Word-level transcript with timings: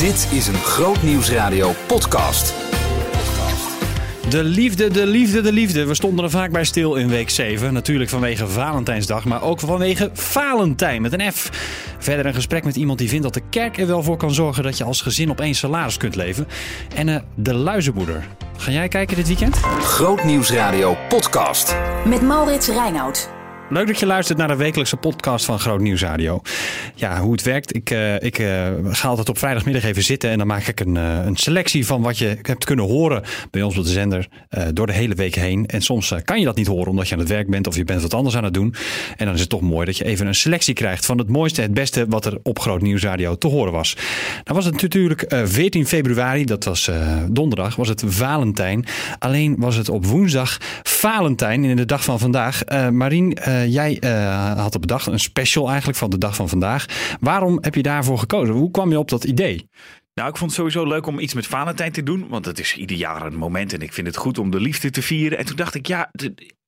Dit 0.00 0.28
is 0.32 0.46
een 0.46 0.54
Groot 0.54 1.02
Nieuwsradio 1.02 1.72
podcast. 1.86 2.54
De 4.28 4.44
liefde, 4.44 4.90
de 4.90 5.06
liefde, 5.06 5.40
de 5.40 5.52
liefde. 5.52 5.86
We 5.86 5.94
stonden 5.94 6.24
er 6.24 6.30
vaak 6.30 6.50
bij 6.50 6.64
stil 6.64 6.94
in 6.94 7.08
week 7.08 7.30
7. 7.30 7.72
Natuurlijk 7.72 8.10
vanwege 8.10 8.48
Valentijnsdag, 8.48 9.24
maar 9.24 9.42
ook 9.42 9.60
vanwege 9.60 10.10
Valentijn 10.12 11.02
met 11.02 11.12
een 11.12 11.32
F. 11.32 11.50
Verder 11.98 12.26
een 12.26 12.34
gesprek 12.34 12.64
met 12.64 12.76
iemand 12.76 12.98
die 12.98 13.08
vindt 13.08 13.24
dat 13.24 13.34
de 13.34 13.42
kerk 13.50 13.78
er 13.78 13.86
wel 13.86 14.02
voor 14.02 14.16
kan 14.16 14.34
zorgen 14.34 14.62
dat 14.62 14.78
je 14.78 14.84
als 14.84 15.02
gezin 15.02 15.30
op 15.30 15.40
één 15.40 15.54
salaris 15.54 15.96
kunt 15.96 16.16
leven. 16.16 16.48
En 16.94 17.08
eh, 17.08 17.20
de 17.34 17.54
luizenboerder. 17.54 18.26
Ga 18.56 18.70
jij 18.70 18.88
kijken 18.88 19.16
dit 19.16 19.26
weekend? 19.26 19.56
Groot 19.80 20.24
Nieuwsradio 20.24 20.96
podcast. 21.08 21.76
Met 22.04 22.22
Maurits 22.22 22.68
Reinoud. 22.68 23.39
Leuk 23.70 23.86
dat 23.86 23.98
je 23.98 24.06
luistert 24.06 24.38
naar 24.38 24.48
de 24.48 24.56
wekelijkse 24.56 24.96
podcast 24.96 25.44
van 25.44 25.58
Groot 25.58 25.80
Nieuws 25.80 26.02
Radio. 26.02 26.42
Ja, 26.94 27.20
hoe 27.20 27.32
het 27.32 27.42
werkt. 27.42 27.74
Ik, 27.74 27.90
uh, 27.90 28.22
ik 28.22 28.38
uh, 28.38 28.68
ga 28.84 29.08
altijd 29.08 29.28
op 29.28 29.38
vrijdagmiddag 29.38 29.84
even 29.84 30.02
zitten 30.02 30.30
en 30.30 30.38
dan 30.38 30.46
maak 30.46 30.66
ik 30.66 30.80
een, 30.80 30.94
uh, 30.94 31.24
een 31.24 31.36
selectie 31.36 31.86
van 31.86 32.02
wat 32.02 32.18
je 32.18 32.38
hebt 32.42 32.64
kunnen 32.64 32.84
horen 32.84 33.22
bij 33.50 33.62
ons 33.62 33.78
op 33.78 33.84
de 33.84 33.90
zender 33.90 34.28
door 34.72 34.86
de 34.86 34.92
hele 34.92 35.14
week 35.14 35.34
heen. 35.34 35.66
En 35.66 35.82
soms 35.82 36.14
kan 36.24 36.38
je 36.38 36.44
dat 36.44 36.56
niet 36.56 36.66
horen 36.66 36.90
omdat 36.90 37.08
je 37.08 37.14
aan 37.14 37.20
het 37.20 37.28
werk 37.28 37.50
bent 37.50 37.66
of 37.66 37.76
je 37.76 37.84
bent 37.84 38.02
wat 38.02 38.14
anders 38.14 38.36
aan 38.36 38.44
het 38.44 38.54
doen. 38.54 38.74
En 39.16 39.24
dan 39.24 39.34
is 39.34 39.40
het 39.40 39.48
toch 39.48 39.60
mooi 39.60 39.86
dat 39.86 39.96
je 39.96 40.04
even 40.04 40.26
een 40.26 40.34
selectie 40.34 40.74
krijgt 40.74 41.06
van 41.06 41.18
het 41.18 41.28
mooiste, 41.28 41.60
het 41.60 41.74
beste 41.74 42.06
wat 42.08 42.24
er 42.24 42.38
op 42.42 42.58
Groot 42.58 42.82
Nieuws 42.82 43.02
Radio 43.02 43.38
te 43.38 43.46
horen 43.46 43.72
was. 43.72 43.96
Nou 44.44 44.56
was 44.56 44.64
het 44.64 44.82
natuurlijk 44.82 45.24
14 45.44 45.86
februari, 45.86 46.44
dat 46.44 46.64
was 46.64 46.90
donderdag, 47.30 47.76
was 47.76 47.88
het 47.88 48.02
Valentijn. 48.06 48.84
Alleen 49.18 49.54
was 49.58 49.76
het 49.76 49.88
op 49.88 50.06
woensdag 50.06 50.58
Valentijn 50.82 51.64
in 51.64 51.76
de 51.76 51.86
dag 51.86 52.04
van 52.04 52.18
vandaag. 52.18 52.62
Marien, 52.90 53.38
jij 53.68 53.98
uh, 54.00 54.58
had 54.58 54.72
het 54.72 54.80
bedacht, 54.80 55.06
een 55.06 55.18
special 55.18 55.68
eigenlijk 55.68 55.98
van 55.98 56.10
de 56.10 56.18
dag 56.18 56.34
van 56.34 56.48
vandaag. 56.48 56.86
Waarom 57.20 57.58
heb 57.60 57.74
je 57.74 57.82
daarvoor 57.82 58.18
gekozen? 58.18 58.54
Hoe 58.54 58.70
kwam 58.70 58.90
je 58.90 58.98
op 58.98 59.08
dat 59.08 59.24
idee? 59.24 59.68
Nou, 60.14 60.28
ik 60.28 60.36
vond 60.36 60.50
het 60.50 60.60
sowieso 60.60 60.86
leuk 60.86 61.06
om 61.06 61.18
iets 61.18 61.34
met 61.34 61.46
Valentijn 61.46 61.92
te 61.92 62.02
doen. 62.02 62.28
Want 62.28 62.44
het 62.44 62.58
is 62.58 62.76
ieder 62.76 62.96
jaar 62.96 63.26
een 63.26 63.36
moment 63.36 63.72
en 63.72 63.80
ik 63.80 63.92
vind 63.92 64.06
het 64.06 64.16
goed 64.16 64.38
om 64.38 64.50
de 64.50 64.60
liefde 64.60 64.90
te 64.90 65.02
vieren. 65.02 65.38
En 65.38 65.44
toen 65.44 65.56
dacht 65.56 65.74
ik, 65.74 65.86
ja, 65.86 66.10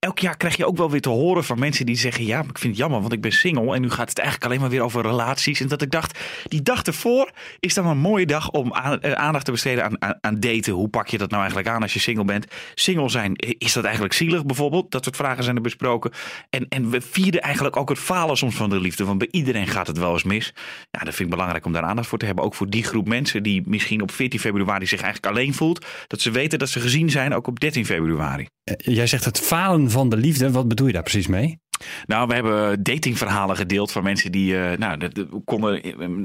elk 0.03 0.19
jaar 0.19 0.37
krijg 0.37 0.57
je 0.57 0.65
ook 0.65 0.77
wel 0.77 0.89
weer 0.89 1.01
te 1.01 1.09
horen 1.09 1.43
van 1.43 1.59
mensen 1.59 1.85
die 1.85 1.95
zeggen: 1.95 2.25
Ja, 2.25 2.39
ik 2.39 2.57
vind 2.57 2.63
het 2.63 2.77
jammer, 2.77 2.99
want 3.01 3.13
ik 3.13 3.21
ben 3.21 3.31
single. 3.31 3.75
En 3.75 3.81
nu 3.81 3.89
gaat 3.89 4.09
het 4.09 4.17
eigenlijk 4.17 4.47
alleen 4.47 4.61
maar 4.61 4.69
weer 4.69 4.81
over 4.81 5.01
relaties. 5.01 5.61
En 5.61 5.67
dat 5.67 5.81
ik 5.81 5.91
dacht, 5.91 6.19
die 6.47 6.61
dag 6.61 6.83
ervoor 6.83 7.31
is 7.59 7.73
dan 7.73 7.87
een 7.87 7.97
mooie 7.97 8.25
dag 8.25 8.49
om 8.49 8.71
eh, 8.71 9.11
aandacht 9.11 9.45
te 9.45 9.51
besteden 9.51 9.83
aan, 9.83 10.01
aan, 10.01 10.17
aan, 10.21 10.39
daten. 10.39 10.73
Hoe 10.73 10.89
pak 10.89 11.07
je 11.07 11.17
dat 11.17 11.29
nou 11.29 11.41
eigenlijk 11.41 11.71
aan 11.71 11.81
als 11.81 11.93
je 11.93 11.99
single 11.99 12.25
bent? 12.25 12.45
Single 12.75 13.09
zijn, 13.09 13.35
is 13.57 13.73
dat 13.73 13.83
eigenlijk 13.83 14.13
zielig 14.13 14.45
bijvoorbeeld? 14.45 14.91
Dat 14.91 15.03
soort 15.03 15.15
vragen 15.15 15.43
zijn 15.43 15.55
er 15.55 15.61
besproken. 15.61 16.11
En, 16.49 16.65
en 16.69 16.89
we 16.89 17.01
vierden 17.01 17.41
eigenlijk 17.41 17.77
ook 17.77 17.89
het 17.89 17.99
falen 17.99 18.37
soms 18.37 18.55
van 18.55 18.69
de 18.69 18.79
liefde. 18.79 19.05
Want 19.05 19.17
bij 19.17 19.27
iedereen 19.31 19.67
gaat 19.67 19.87
het 19.87 19.97
wel 19.97 20.13
eens 20.13 20.23
mis. 20.23 20.53
Ja, 20.91 20.99
dat 20.99 21.13
vind 21.13 21.19
ik 21.19 21.29
belangrijk 21.29 21.65
om 21.65 21.73
daar 21.73 21.83
aandacht 21.83 22.07
voor 22.07 22.17
te 22.17 22.25
hebben. 22.25 22.43
Ook 22.43 22.55
voor 22.55 22.69
die 22.69 22.83
groep 22.83 23.07
mensen 23.07 23.32
die 23.41 23.61
misschien 23.65 24.01
op 24.01 24.11
14 24.11 24.39
februari 24.39 24.85
zich 24.85 25.01
eigenlijk 25.01 25.35
alleen 25.35 25.53
voelt. 25.53 25.85
Dat 26.07 26.21
ze 26.21 26.31
weten 26.31 26.59
dat 26.59 26.69
ze 26.69 26.79
gezien 26.79 27.09
zijn, 27.09 27.33
ook 27.33 27.47
op 27.47 27.59
13 27.59 27.85
februari. 27.85 28.47
Jij 28.77 29.07
zegt 29.07 29.25
het 29.25 29.39
falen 29.39 29.91
van 29.91 30.09
de 30.09 30.17
liefde. 30.17 30.51
Wat 30.51 30.67
bedoel 30.67 30.87
je 30.87 30.93
daar 30.93 31.03
precies 31.03 31.27
mee? 31.27 31.61
Nou, 32.05 32.27
we 32.27 32.33
hebben 32.33 32.83
datingverhalen 32.83 33.55
gedeeld 33.55 33.91
van 33.91 34.03
mensen 34.03 34.31
die 34.31 34.53
uh, 34.53 34.71
nou, 34.71 34.97
de, 34.97 35.09
de, 35.09 35.27
konden 35.45 35.81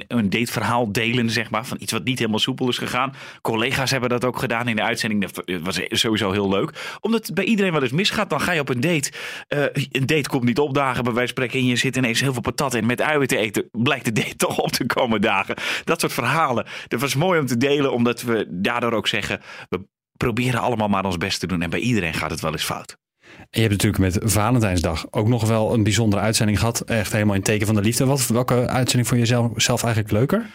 een 0.09 0.31
dateverhaal 0.31 0.93
delen, 0.93 1.31
zeg 1.31 1.51
maar, 1.51 1.67
van 1.67 1.77
iets 1.81 1.93
wat 1.93 2.05
niet 2.05 2.19
helemaal 2.19 2.39
soepel 2.39 2.69
is 2.69 2.79
gegaan. 2.79 3.15
Collega's 3.43 3.91
hebben 3.91 4.09
dat 4.09 4.25
ook 4.25 4.39
gedaan 4.39 4.69
in 4.69 4.77
de 4.77 4.83
uitzending. 4.83 5.27
Dat 5.27 5.45
was 5.63 5.81
sowieso 5.89 6.33
heel 6.33 6.49
leuk. 6.49 6.99
Omdat 7.01 7.35
bij 7.35 7.45
iedereen 7.45 7.73
wel 7.73 7.83
eens 7.83 7.93
misgaat, 7.93 8.31
dan 8.31 8.41
ga 8.41 8.53
je 8.53 8.61
op 8.61 8.69
een 8.69 8.81
date. 8.81 9.13
Uh, 9.49 9.65
een 9.73 10.07
date 10.07 10.29
komt 10.29 10.45
niet 10.45 10.59
opdagen, 10.59 11.05
bij 11.05 11.13
wijze 11.13 11.35
van 11.35 11.45
spreken. 11.45 11.59
En 11.59 11.71
je 11.71 11.77
zit 11.77 11.97
ineens 11.97 12.21
heel 12.21 12.33
veel 12.33 12.43
patat 12.43 12.75
in 12.75 12.87
met 12.87 13.01
uien 13.01 13.29
te 13.29 13.37
eten. 13.37 13.69
Blijkt 13.73 14.05
de 14.05 14.13
date 14.13 14.37
toch 14.47 14.59
op 14.59 14.71
te 14.71 14.87
komen 14.87 15.21
dagen. 15.21 15.55
Dat 15.85 16.01
soort 16.01 16.13
verhalen. 16.13 16.67
Dat 16.89 17.01
was 17.01 17.15
mooi 17.15 17.41
om 17.41 17.47
te 17.47 17.57
delen, 17.57 17.93
omdat 17.93 18.23
we 18.23 18.47
daardoor 18.51 18.93
ook 18.93 19.09
zeggen, 19.09 19.41
we 19.69 19.87
proberen 20.17 20.61
allemaal 20.61 20.89
maar 20.89 21.05
ons 21.05 21.17
best 21.17 21.41
te 21.41 21.47
doen. 21.47 21.63
En 21.63 21.71
bij 21.71 21.81
iedereen 21.81 22.15
gaat 22.15 22.31
het 22.31 22.41
wel 22.41 22.53
eens 22.53 22.65
fout. 22.65 22.97
En 23.39 23.61
je 23.61 23.69
hebt 23.69 23.83
natuurlijk 23.83 24.15
met 24.15 24.33
Valentijnsdag 24.33 25.07
ook 25.11 25.29
nog 25.29 25.47
wel 25.47 25.75
een 25.75 25.83
bijzondere 25.83 26.23
uitzending 26.23 26.59
gehad. 26.59 26.81
Echt 26.81 27.13
helemaal 27.13 27.35
in 27.35 27.43
teken 27.43 27.67
van 27.67 27.75
de 27.75 27.81
liefde. 27.81 28.07
Wat, 28.07 28.27
welke 28.27 28.69
uitzending 28.69 29.09
vond 29.09 29.21
je 29.21 29.27
zelf, 29.27 29.51
zelf 29.57 29.83
eigenlijk 29.83 30.13
leuker? 30.13 30.47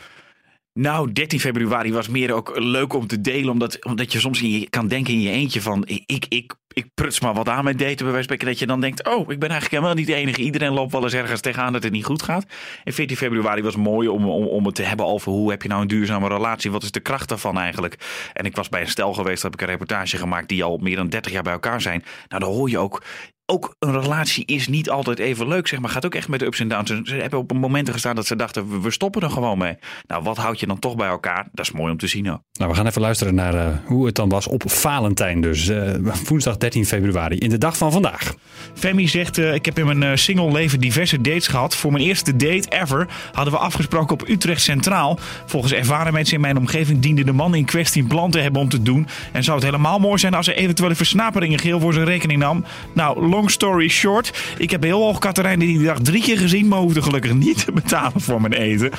Nou, 0.79 1.11
13 1.11 1.39
februari 1.39 1.93
was 1.93 2.07
meer 2.07 2.33
ook 2.33 2.59
leuk 2.59 2.93
om 2.93 3.07
te 3.07 3.21
delen. 3.21 3.49
Omdat, 3.49 3.85
omdat 3.85 4.11
je 4.11 4.19
soms 4.19 4.41
in 4.41 4.49
je, 4.49 4.69
kan 4.69 4.87
denken 4.87 5.13
in 5.13 5.21
je 5.21 5.29
eentje 5.29 5.61
van... 5.61 5.83
Ik, 5.85 6.25
ik, 6.27 6.55
ik 6.73 6.85
pruts 6.93 7.19
maar 7.19 7.33
wat 7.33 7.49
aan 7.49 7.63
met 7.63 7.79
daten 7.79 8.11
bij 8.11 8.37
Dat 8.37 8.59
je 8.59 8.67
dan 8.67 8.81
denkt, 8.81 9.07
oh, 9.07 9.19
ik 9.19 9.39
ben 9.39 9.49
eigenlijk 9.49 9.71
helemaal 9.71 9.93
niet 9.93 10.07
de 10.07 10.13
enige. 10.13 10.41
Iedereen 10.41 10.73
loopt 10.73 10.91
wel 10.91 11.03
eens 11.03 11.13
ergens 11.13 11.41
tegenaan 11.41 11.73
dat 11.73 11.83
het 11.83 11.91
niet 11.91 12.05
goed 12.05 12.21
gaat. 12.21 12.45
En 12.83 12.93
14 12.93 13.17
februari 13.17 13.61
was 13.61 13.75
mooi 13.75 14.07
om, 14.07 14.29
om, 14.29 14.45
om 14.45 14.65
het 14.65 14.75
te 14.75 14.83
hebben 14.83 15.05
over... 15.05 15.31
hoe 15.31 15.49
heb 15.49 15.61
je 15.61 15.67
nou 15.67 15.81
een 15.81 15.87
duurzame 15.87 16.27
relatie? 16.27 16.71
Wat 16.71 16.83
is 16.83 16.91
de 16.91 16.99
kracht 16.99 17.29
daarvan 17.29 17.57
eigenlijk? 17.57 18.29
En 18.33 18.45
ik 18.45 18.55
was 18.55 18.69
bij 18.69 18.81
een 18.81 18.87
stel 18.87 19.13
geweest, 19.13 19.43
heb 19.43 19.53
ik 19.53 19.61
een 19.61 19.67
reportage 19.67 20.17
gemaakt... 20.17 20.49
die 20.49 20.63
al 20.63 20.77
meer 20.77 20.95
dan 20.95 21.09
30 21.09 21.31
jaar 21.31 21.43
bij 21.43 21.53
elkaar 21.53 21.81
zijn. 21.81 22.03
Nou, 22.27 22.41
dan 22.43 22.51
hoor 22.51 22.69
je 22.69 22.77
ook 22.77 23.03
ook 23.45 23.75
een 23.79 24.01
relatie 24.01 24.45
is 24.45 24.67
niet 24.67 24.89
altijd 24.89 25.19
even 25.19 25.47
leuk, 25.47 25.67
zeg 25.67 25.79
maar. 25.79 25.89
Gaat 25.89 26.05
ook 26.05 26.15
echt 26.15 26.27
met 26.27 26.39
de 26.39 26.45
ups 26.45 26.59
en 26.59 26.67
downs. 26.67 27.01
Ze 27.03 27.15
hebben 27.15 27.39
op 27.39 27.53
momenten 27.53 27.93
gestaan 27.93 28.15
dat 28.15 28.25
ze 28.25 28.35
dachten, 28.35 28.81
we 28.81 28.91
stoppen 28.91 29.21
er 29.21 29.29
gewoon 29.29 29.57
mee. 29.57 29.77
Nou, 30.07 30.23
wat 30.23 30.37
houd 30.37 30.59
je 30.59 30.67
dan 30.67 30.79
toch 30.79 30.95
bij 30.95 31.07
elkaar? 31.07 31.47
Dat 31.51 31.65
is 31.65 31.71
mooi 31.71 31.91
om 31.91 31.97
te 31.97 32.07
zien 32.07 32.31
ook. 32.31 32.41
Nou, 32.53 32.69
we 32.71 32.77
gaan 32.77 32.87
even 32.87 33.01
luisteren 33.01 33.35
naar 33.35 33.53
uh, 33.53 33.67
hoe 33.85 34.05
het 34.05 34.15
dan 34.15 34.29
was 34.29 34.47
op 34.47 34.63
Valentijn. 34.65 35.41
Dus 35.41 35.67
uh, 35.67 35.91
woensdag 36.27 36.57
13 36.57 36.85
februari, 36.85 37.37
in 37.37 37.49
de 37.49 37.57
dag 37.57 37.77
van 37.77 37.91
vandaag. 37.91 38.33
Femi 38.73 39.07
zegt, 39.07 39.37
uh, 39.37 39.53
ik 39.53 39.65
heb 39.65 39.79
in 39.79 39.97
mijn 39.97 40.17
single 40.17 40.51
leven 40.51 40.79
diverse 40.79 41.21
dates 41.21 41.47
gehad. 41.47 41.75
Voor 41.75 41.91
mijn 41.91 42.03
eerste 42.03 42.35
date 42.35 42.69
ever 42.69 43.07
hadden 43.33 43.53
we 43.53 43.59
afgesproken 43.59 44.13
op 44.13 44.27
Utrecht 44.27 44.61
Centraal. 44.61 45.19
Volgens 45.45 45.73
ervaren 45.73 46.13
mensen 46.13 46.35
in 46.35 46.41
mijn 46.41 46.57
omgeving 46.57 46.99
diende 46.99 47.23
de 47.23 47.33
man 47.33 47.55
in 47.55 47.65
kwestie 47.65 48.01
een 48.01 48.07
plan 48.07 48.31
te 48.31 48.39
hebben 48.39 48.61
om 48.61 48.69
te 48.69 48.81
doen. 48.81 49.07
En 49.31 49.43
zou 49.43 49.57
het 49.57 49.65
helemaal 49.65 49.99
mooi 49.99 50.17
zijn 50.17 50.33
als 50.33 50.45
hij 50.45 50.55
eventuele 50.55 50.95
versnaperingen 50.95 51.59
geel 51.59 51.79
voor 51.79 51.93
zijn 51.93 52.05
rekening 52.05 52.39
nam. 52.39 52.65
Nou, 52.93 53.27
long 53.33 53.51
story 53.51 53.87
short. 53.87 54.31
Ik 54.57 54.71
heb 54.71 54.83
heel 54.83 55.01
hoog 55.01 55.19
Katerijn 55.19 55.59
die 55.59 55.83
dag 55.83 55.99
drie 55.99 56.23
keer 56.23 56.37
gezien, 56.37 56.67
maar 56.67 56.79
hoefde 56.79 57.01
gelukkig 57.01 57.33
niet 57.33 57.65
te 57.65 57.71
betalen 57.71 58.21
voor 58.21 58.41
mijn 58.41 58.53
eten. 58.53 58.91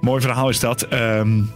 Mooi 0.00 0.20
verhaal 0.20 0.48
is 0.48 0.60
dat. 0.60 0.92
Um, 0.92 1.50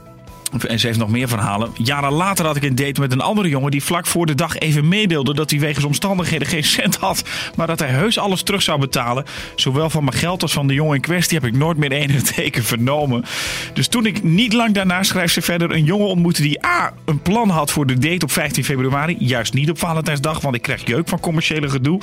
en 0.64 0.78
ze 0.78 0.86
heeft 0.86 0.98
nog 0.98 1.08
meer 1.08 1.28
verhalen. 1.28 1.70
Jaren 1.76 2.12
later 2.12 2.46
had 2.46 2.56
ik 2.56 2.62
een 2.62 2.74
date 2.74 3.00
met 3.00 3.12
een 3.12 3.20
andere 3.20 3.48
jongen 3.48 3.70
die 3.70 3.84
vlak 3.84 4.06
voor 4.06 4.26
de 4.26 4.34
dag 4.34 4.58
even 4.58 4.88
meedeelde 4.88 5.34
dat 5.34 5.50
hij 5.50 5.60
wegens 5.60 5.84
omstandigheden 5.84 6.46
geen 6.46 6.64
cent 6.64 6.96
had, 6.96 7.24
maar 7.56 7.66
dat 7.66 7.78
hij 7.78 7.88
heus 7.88 8.18
alles 8.18 8.42
terug 8.42 8.62
zou 8.62 8.80
betalen. 8.80 9.24
Zowel 9.54 9.90
van 9.90 10.04
mijn 10.04 10.16
geld 10.16 10.42
als 10.42 10.52
van 10.52 10.66
de 10.66 10.74
jongen 10.74 10.94
in 10.94 11.00
kwestie 11.00 11.38
heb 11.38 11.46
ik 11.46 11.56
nooit 11.56 11.76
meer 11.76 11.92
enige 11.92 12.22
teken 12.34 12.64
vernomen. 12.64 13.24
Dus 13.72 13.88
toen 13.88 14.06
ik 14.06 14.22
niet 14.22 14.52
lang 14.52 14.74
daarna, 14.74 15.02
schrijft 15.02 15.34
ze 15.34 15.42
verder, 15.42 15.70
een 15.70 15.84
jongen 15.84 16.06
ontmoette 16.06 16.42
die 16.42 16.66
A. 16.66 16.92
een 17.04 17.20
plan 17.22 17.48
had 17.48 17.70
voor 17.70 17.86
de 17.86 17.98
date 17.98 18.24
op 18.24 18.30
15 18.30 18.64
februari, 18.64 19.16
juist 19.18 19.54
niet 19.54 19.70
op 19.70 19.78
Valentijnsdag, 19.78 20.40
want 20.40 20.54
ik 20.54 20.62
krijg 20.62 20.86
jeuk 20.86 21.08
van 21.08 21.20
commerciële 21.20 21.68
gedoe. 21.68 22.00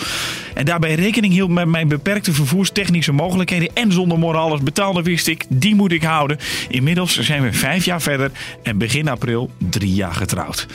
En 0.53 0.65
daarbij 0.65 0.95
rekening 0.95 1.33
hield 1.33 1.49
met 1.49 1.67
mijn 1.67 1.87
beperkte 1.87 2.33
vervoerstechnische 2.33 3.11
mogelijkheden 3.11 3.69
en 3.73 3.91
zonder 3.91 4.19
morgen 4.19 4.41
alles 4.41 4.61
betaalde, 4.61 5.01
wist 5.01 5.27
ik, 5.27 5.45
die 5.49 5.75
moet 5.75 5.91
ik 5.91 6.03
houden. 6.03 6.37
Inmiddels 6.69 7.19
zijn 7.19 7.41
we 7.41 7.53
vijf 7.53 7.85
jaar 7.85 8.01
verder 8.01 8.31
en 8.63 8.77
begin 8.77 9.07
april 9.07 9.49
drie 9.57 9.93
jaar 9.93 10.13
getrouwd. 10.13 10.65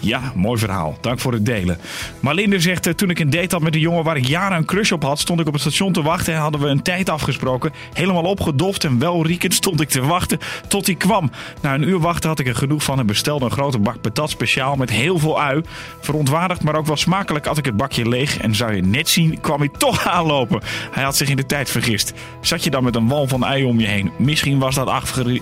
Ja, 0.00 0.32
mooi 0.34 0.58
verhaal. 0.58 0.98
Dank 1.00 1.20
voor 1.20 1.32
het 1.32 1.46
delen. 1.46 1.78
Marlinde 2.20 2.60
zegt, 2.60 2.86
eh, 2.86 2.92
toen 2.92 3.10
ik 3.10 3.18
een 3.18 3.30
date 3.30 3.54
had 3.54 3.62
met 3.62 3.74
een 3.74 3.80
jongen 3.80 4.04
waar 4.04 4.16
ik 4.16 4.26
jaren 4.26 4.56
een 4.56 4.64
crush 4.64 4.92
op 4.92 5.02
had, 5.02 5.18
stond 5.18 5.40
ik 5.40 5.46
op 5.46 5.52
het 5.52 5.62
station 5.62 5.92
te 5.92 6.02
wachten 6.02 6.34
en 6.34 6.40
hadden 6.40 6.60
we 6.60 6.66
een 6.66 6.82
tijd 6.82 7.08
afgesproken. 7.08 7.72
Helemaal 7.92 8.22
opgedoft 8.22 8.84
en 8.84 8.98
welriekend 8.98 9.54
stond 9.54 9.80
ik 9.80 9.88
te 9.88 10.02
wachten 10.02 10.38
tot 10.68 10.86
hij 10.86 10.94
kwam. 10.94 11.30
Na 11.60 11.74
een 11.74 11.88
uur 11.88 11.98
wachten 11.98 12.28
had 12.28 12.38
ik 12.38 12.46
er 12.46 12.54
genoeg 12.54 12.82
van 12.82 12.98
en 12.98 13.06
bestelde 13.06 13.44
een 13.44 13.50
grote 13.50 13.78
bak 13.78 14.00
patat 14.00 14.30
speciaal 14.30 14.76
met 14.76 14.90
heel 14.90 15.18
veel 15.18 15.40
ui. 15.40 15.60
Verontwaardigd, 16.00 16.62
maar 16.62 16.74
ook 16.74 16.86
wel 16.86 16.96
smakelijk 16.96 17.46
had 17.46 17.58
ik 17.58 17.64
het 17.64 17.76
bakje 17.76 18.08
leeg 18.08 18.38
en 18.38 18.54
zou 18.54 18.74
je 18.74 18.82
net 18.82 19.08
zien, 19.08 19.40
kwam 19.40 19.58
hij 19.58 19.70
toch 19.78 20.06
aanlopen. 20.16 20.60
Hij 20.90 21.02
had 21.02 21.16
zich 21.16 21.28
in 21.28 21.36
de 21.36 21.46
tijd 21.46 21.70
vergist. 21.70 22.12
Zat 22.40 22.64
je 22.64 22.70
dan 22.70 22.84
met 22.84 22.96
een 22.96 23.08
wal 23.08 23.28
van 23.28 23.44
ui 23.44 23.64
om 23.64 23.80
je 23.80 23.86
heen? 23.86 24.10
Misschien 24.18 24.58
was 24.58 24.74
dat 24.74 24.88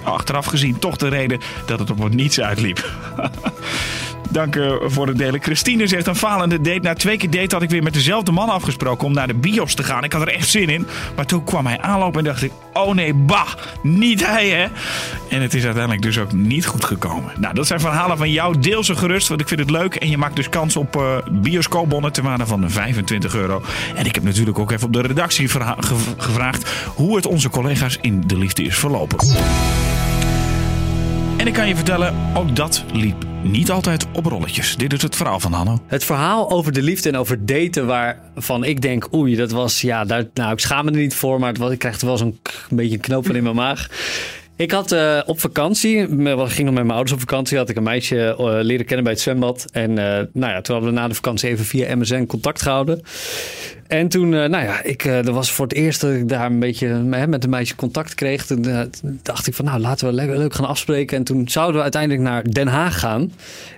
achteraf 0.04 0.46
gezien 0.46 0.78
toch 0.78 0.96
de 0.96 1.08
reden 1.08 1.40
dat 1.66 1.78
het 1.78 1.90
op 1.90 2.14
niets 2.14 2.40
uitliep. 2.40 2.90
Dank 4.28 4.56
uh, 4.56 4.72
voor 4.82 5.06
het 5.06 5.18
delen. 5.18 5.42
Christine 5.42 5.86
zegt 5.86 6.06
een 6.06 6.16
falende 6.16 6.60
date. 6.60 6.80
Na 6.80 6.94
twee 6.94 7.16
keer 7.16 7.30
date 7.30 7.54
had 7.54 7.62
ik 7.62 7.70
weer 7.70 7.82
met 7.82 7.92
dezelfde 7.92 8.32
man 8.32 8.48
afgesproken 8.48 9.06
om 9.06 9.12
naar 9.12 9.26
de 9.26 9.34
bios 9.34 9.74
te 9.74 9.82
gaan. 9.82 10.04
Ik 10.04 10.12
had 10.12 10.22
er 10.22 10.28
echt 10.28 10.48
zin 10.48 10.68
in. 10.68 10.86
Maar 11.16 11.26
toen 11.26 11.44
kwam 11.44 11.66
hij 11.66 11.80
aanlopen 11.80 12.18
en 12.18 12.24
dacht 12.24 12.42
ik, 12.42 12.52
oh 12.72 12.94
nee, 12.94 13.14
bah, 13.14 13.48
niet 13.82 14.26
hij 14.26 14.48
hè. 14.48 14.66
En 15.28 15.42
het 15.42 15.54
is 15.54 15.64
uiteindelijk 15.64 16.02
dus 16.02 16.18
ook 16.18 16.32
niet 16.32 16.66
goed 16.66 16.84
gekomen. 16.84 17.32
Nou, 17.38 17.54
dat 17.54 17.66
zijn 17.66 17.80
verhalen 17.80 18.16
van 18.16 18.30
jou. 18.30 18.58
Deel 18.58 18.84
ze 18.84 18.96
gerust, 18.96 19.28
want 19.28 19.40
ik 19.40 19.48
vind 19.48 19.60
het 19.60 19.70
leuk. 19.70 19.94
En 19.94 20.10
je 20.10 20.18
maakt 20.18 20.36
dus 20.36 20.48
kans 20.48 20.76
op 20.76 20.96
uh, 20.96 21.16
bioscoopbonnen 21.30 22.12
ter 22.12 22.22
waarde 22.22 22.46
van 22.46 22.70
25 22.70 23.34
euro. 23.34 23.62
En 23.94 24.06
ik 24.06 24.14
heb 24.14 24.24
natuurlijk 24.24 24.58
ook 24.58 24.70
even 24.70 24.86
op 24.86 24.92
de 24.92 25.00
redactie 25.00 25.48
gevraagd 26.16 26.70
hoe 26.94 27.16
het 27.16 27.26
onze 27.26 27.50
collega's 27.50 27.98
in 28.00 28.22
de 28.26 28.38
liefde 28.38 28.62
is 28.62 28.78
verlopen. 28.78 29.18
En 31.38 31.46
ik 31.46 31.52
kan 31.52 31.68
je 31.68 31.74
vertellen, 31.74 32.14
ook 32.34 32.56
dat 32.56 32.84
liep 32.92 33.26
niet 33.42 33.70
altijd 33.70 34.06
op 34.12 34.24
rolletjes. 34.24 34.76
Dit 34.76 34.92
is 34.92 35.02
het 35.02 35.16
verhaal 35.16 35.40
van 35.40 35.52
Hanno. 35.52 35.78
Het 35.86 36.04
verhaal 36.04 36.50
over 36.50 36.72
de 36.72 36.82
liefde 36.82 37.08
en 37.08 37.16
over 37.16 37.46
daten 37.46 37.86
waarvan 37.86 38.64
ik 38.64 38.82
denk, 38.82 39.14
oei, 39.14 39.36
dat 39.36 39.50
was, 39.50 39.80
ja, 39.80 40.04
daar, 40.04 40.24
nou, 40.34 40.52
ik 40.52 40.58
schaam 40.58 40.84
me 40.84 40.90
er 40.90 40.96
niet 40.96 41.14
voor, 41.14 41.40
maar 41.40 41.52
het 41.52 41.72
ik 41.72 41.78
krijg 41.78 42.00
er 42.00 42.06
wel 42.06 42.16
zo'n 42.16 42.38
beetje 42.70 42.94
een 42.94 43.00
knoop 43.00 43.26
van 43.26 43.36
in 43.36 43.42
mijn 43.42 43.54
maag. 43.54 43.88
Ik 44.58 44.70
had 44.70 44.92
eh, 44.92 45.18
op 45.26 45.40
vakantie, 45.40 46.08
me- 46.08 46.42
ik 46.44 46.48
ging 46.50 46.66
nog 46.66 46.74
met 46.74 46.84
mijn 46.84 46.90
ouders 46.90 47.12
op 47.12 47.20
vakantie, 47.20 47.58
had 47.58 47.68
ik 47.68 47.76
een 47.76 47.82
meisje 47.82 48.36
eh, 48.38 48.58
leren 48.60 48.86
kennen 48.86 49.04
bij 49.04 49.12
het 49.12 49.22
zwembad. 49.22 49.64
En 49.72 49.90
eh, 49.98 50.24
nou 50.32 50.52
ja, 50.52 50.60
toen 50.60 50.74
hadden 50.74 50.94
we 50.94 51.00
na 51.00 51.08
de 51.08 51.14
vakantie 51.14 51.48
even 51.48 51.64
via 51.64 51.96
MSN 51.96 52.26
contact 52.26 52.62
gehouden. 52.62 53.00
En 53.86 54.08
toen, 54.08 54.28
nou 54.28 54.50
ja, 54.50 54.82
ik, 54.82 55.04
dat 55.04 55.28
was 55.28 55.50
voor 55.50 55.66
het 55.66 55.74
eerst 55.74 56.00
dat 56.00 56.12
ik 56.12 56.28
daar 56.28 56.46
een 56.46 56.58
beetje 56.58 56.88
met 57.26 57.44
een 57.44 57.50
meisje 57.50 57.74
contact 57.74 58.14
kreeg. 58.14 58.46
Toen 58.46 58.90
dacht 59.22 59.46
ik 59.46 59.54
van, 59.54 59.64
nou 59.64 59.80
laten 59.80 60.06
we 60.06 60.12
leuk, 60.12 60.36
leuk 60.36 60.54
gaan 60.54 60.66
afspreken. 60.66 61.16
En 61.16 61.24
toen 61.24 61.48
zouden 61.48 61.76
we 61.76 61.82
uiteindelijk 61.82 62.22
naar 62.22 62.50
Den 62.50 62.68
Haag 62.68 62.98
gaan. 62.98 63.32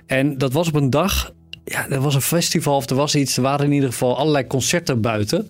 En 0.05 0.37
dat 0.37 0.53
was 0.53 0.67
op 0.67 0.75
een 0.75 0.89
dag, 0.89 1.33
ja, 1.65 1.89
er 1.89 2.01
was 2.01 2.15
een 2.15 2.21
festival 2.21 2.75
of 2.75 2.89
er 2.89 2.95
was 2.95 3.15
iets. 3.15 3.37
Er 3.37 3.43
waren 3.43 3.65
in 3.65 3.71
ieder 3.71 3.89
geval 3.89 4.17
allerlei 4.17 4.47
concerten 4.47 5.01
buiten. 5.01 5.49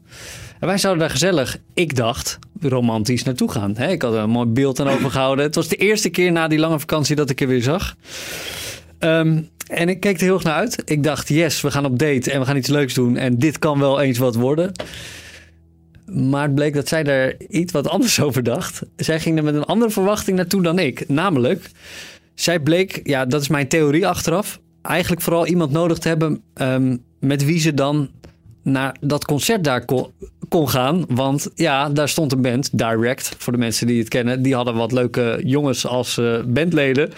Wij 0.61 0.77
zouden 0.77 1.01
daar 1.01 1.11
gezellig, 1.11 1.57
ik 1.73 1.95
dacht, 1.95 2.39
romantisch 2.59 3.23
naartoe 3.23 3.51
gaan. 3.51 3.77
Ik 3.77 4.01
had 4.01 4.13
een 4.13 4.29
mooi 4.29 4.47
beeld 4.47 4.79
aan 4.79 4.87
overgehouden. 4.87 5.45
Het 5.45 5.55
was 5.55 5.67
de 5.67 5.75
eerste 5.75 6.09
keer 6.09 6.31
na 6.31 6.47
die 6.47 6.59
lange 6.59 6.79
vakantie 6.79 7.15
dat 7.15 7.29
ik 7.29 7.41
er 7.41 7.47
weer 7.47 7.61
zag. 7.63 7.95
Ehm, 8.99 9.41
en 9.67 9.89
ik 9.89 9.99
keek 9.99 10.15
er 10.15 10.23
heel 10.23 10.33
erg 10.33 10.43
naar 10.43 10.55
uit. 10.55 10.81
Ik 10.85 11.03
dacht, 11.03 11.27
yes, 11.27 11.61
we 11.61 11.71
gaan 11.71 11.85
op 11.85 11.99
date 11.99 12.31
en 12.31 12.39
we 12.39 12.45
gaan 12.45 12.57
iets 12.57 12.67
leuks 12.67 12.93
doen. 12.93 13.17
En 13.17 13.37
dit 13.37 13.59
kan 13.59 13.79
wel 13.79 14.01
eens 14.01 14.17
wat 14.17 14.35
worden. 14.35 14.71
Maar 16.05 16.43
het 16.43 16.55
bleek 16.55 16.73
dat 16.73 16.87
zij 16.87 17.03
daar 17.03 17.33
iets 17.49 17.71
wat 17.71 17.87
anders 17.87 18.19
over 18.25 18.43
dacht. 18.43 18.81
Zij 18.95 19.19
ging 19.19 19.37
er 19.37 19.43
met 19.43 19.55
een 19.55 19.63
andere 19.63 19.91
verwachting 19.91 20.37
naartoe 20.37 20.61
dan 20.61 20.79
ik. 20.79 21.07
Namelijk, 21.07 21.69
zij 22.35 22.59
bleek, 22.59 23.01
ja, 23.03 23.25
dat 23.25 23.41
is 23.41 23.47
mijn 23.47 23.67
theorie 23.67 24.07
achteraf, 24.07 24.59
eigenlijk 24.81 25.21
vooral 25.21 25.47
iemand 25.47 25.71
nodig 25.71 25.97
te 25.97 26.07
hebben 26.07 26.41
ehm, 26.53 26.97
met 27.19 27.45
wie 27.45 27.59
ze 27.59 27.73
dan 27.73 28.09
naar 28.63 28.95
dat 28.99 29.25
concert 29.25 29.63
daar 29.63 29.85
kon, 29.85 30.07
kon 30.49 30.69
gaan. 30.69 31.05
Want 31.07 31.49
ja, 31.55 31.89
daar 31.89 32.09
stond 32.09 32.31
een 32.31 32.41
band, 32.41 32.77
Direct, 32.77 33.35
voor 33.37 33.53
de 33.53 33.59
mensen 33.59 33.87
die 33.87 33.99
het 33.99 34.07
kennen. 34.07 34.41
Die 34.41 34.55
hadden 34.55 34.75
wat 34.75 34.91
leuke 34.91 35.39
jongens 35.43 35.87
als 35.87 36.17
eh, 36.17 36.39
bandleden. 36.45 37.11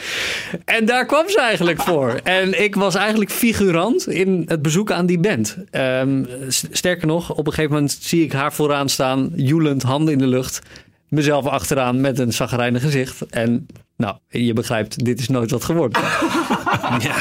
En 0.66 0.86
daar 0.86 1.06
kwam 1.06 1.30
ze 1.30 1.42
eigenlijk 1.42 1.81
voor. 1.90 2.19
En 2.24 2.63
ik 2.63 2.75
was 2.75 2.95
eigenlijk 2.95 3.31
figurant 3.31 4.07
in 4.07 4.44
het 4.48 4.62
bezoek 4.62 4.92
aan 4.92 5.06
die 5.06 5.19
band. 5.19 5.57
Ehm, 5.72 6.24
sterker 6.50 7.07
nog, 7.07 7.31
op 7.31 7.48
een 7.48 7.54
gegeven 7.54 7.74
moment 7.74 7.98
zie 8.01 8.24
ik 8.24 8.34
haar 8.34 8.54
vooraan 8.54 8.90
staan, 8.90 9.31
joelend, 9.36 9.84
handen 9.84 10.13
in 10.13 10.19
de 10.19 10.28
lucht. 10.28 10.62
Mezelf 11.10 11.45
achteraan 11.45 12.01
met 12.01 12.19
een 12.19 12.34
zagrijnig 12.34 12.81
gezicht. 12.81 13.22
En 13.30 13.68
nou, 13.98 14.18
je 14.28 14.54
begrijpt, 14.54 15.06
dit 15.06 15.19
is 15.19 15.28
nooit 15.28 15.51
wat 15.51 15.63
geworden. 15.63 16.01
Ja, 17.00 17.16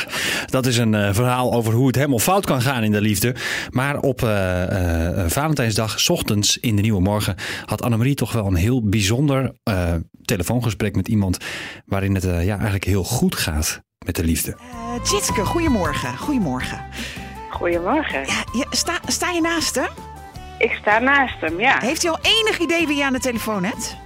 dat 0.46 0.66
is 0.66 0.76
een 0.76 0.94
eh, 0.94 1.14
verhaal 1.14 1.52
over 1.52 1.72
hoe 1.72 1.86
het 1.86 1.96
helemaal 1.96 2.18
fout 2.18 2.46
kan 2.46 2.62
gaan 2.62 2.82
in 2.82 2.92
de 2.92 3.00
liefde. 3.00 3.34
Maar 3.70 3.98
op 3.98 4.22
eh, 4.22 5.22
eh, 5.22 5.30
Valentijnsdag, 5.30 6.00
's 6.00 6.08
ochtends 6.08 6.58
in 6.58 6.76
de 6.76 6.82
Nieuwe 6.82 7.00
Morgen, 7.00 7.36
had 7.64 7.82
Annemarie 7.82 8.14
toch 8.14 8.32
wel 8.32 8.46
een 8.46 8.54
heel 8.54 8.88
bijzonder 8.88 9.52
eh, 9.62 9.94
telefoongesprek 10.24 10.96
met 10.96 11.08
iemand 11.08 11.36
waarin 11.86 12.14
het 12.14 12.24
eh, 12.24 12.44
ja, 12.44 12.54
eigenlijk 12.54 12.84
heel 12.84 13.04
goed 13.04 13.36
gaat 13.36 13.82
met 14.04 14.16
de 14.16 14.24
liefde. 14.24 14.56
Tjitske, 15.02 15.44
goedemorgen. 15.44 16.18
Goedemorgen. 16.18 16.84
Goedemorgen. 17.50 18.18
Ja, 18.26 18.44
je, 18.52 18.66
sta, 18.70 19.00
sta 19.06 19.30
je 19.30 19.40
naast 19.40 19.74
hem? 19.74 19.88
Ik 20.58 20.72
sta 20.80 20.98
naast 20.98 21.40
hem, 21.40 21.60
ja. 21.60 21.78
Heeft 21.80 22.02
hij 22.02 22.10
al 22.10 22.18
enig 22.22 22.58
idee 22.58 22.86
wie 22.86 22.96
je 22.96 23.04
aan 23.04 23.12
de 23.12 23.18
telefoon 23.18 23.64
hebt? 23.64 23.96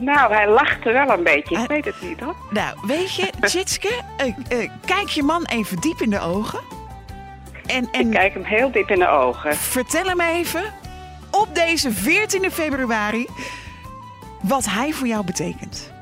Nou, 0.00 0.32
hij 0.34 0.48
lachte 0.48 0.92
wel 0.92 1.08
een 1.10 1.22
beetje. 1.22 1.58
Ik 1.62 1.68
weet 1.68 1.84
het 1.84 2.00
niet 2.02 2.20
hoor. 2.20 2.36
Nou, 2.50 2.76
weet 2.86 3.14
je, 3.14 3.30
Tjitske, 3.48 4.00
eh, 4.16 4.26
eh, 4.62 4.70
kijk 4.86 5.08
je 5.08 5.22
man 5.22 5.44
even 5.46 5.76
diep 5.80 6.00
in 6.00 6.10
de 6.10 6.20
ogen. 6.20 6.60
En, 7.66 7.82
Ik 7.84 7.90
en 7.92 8.10
kijk 8.10 8.34
hem 8.34 8.44
heel 8.44 8.70
diep 8.70 8.90
in 8.90 8.98
de 8.98 9.08
ogen. 9.08 9.56
vertel 9.56 10.04
hem 10.04 10.20
even, 10.20 10.62
op 11.30 11.54
deze 11.54 11.92
14 11.92 12.50
februari, 12.50 13.26
wat 14.42 14.64
hij 14.66 14.92
voor 14.92 15.06
jou 15.06 15.24
betekent. 15.24 15.92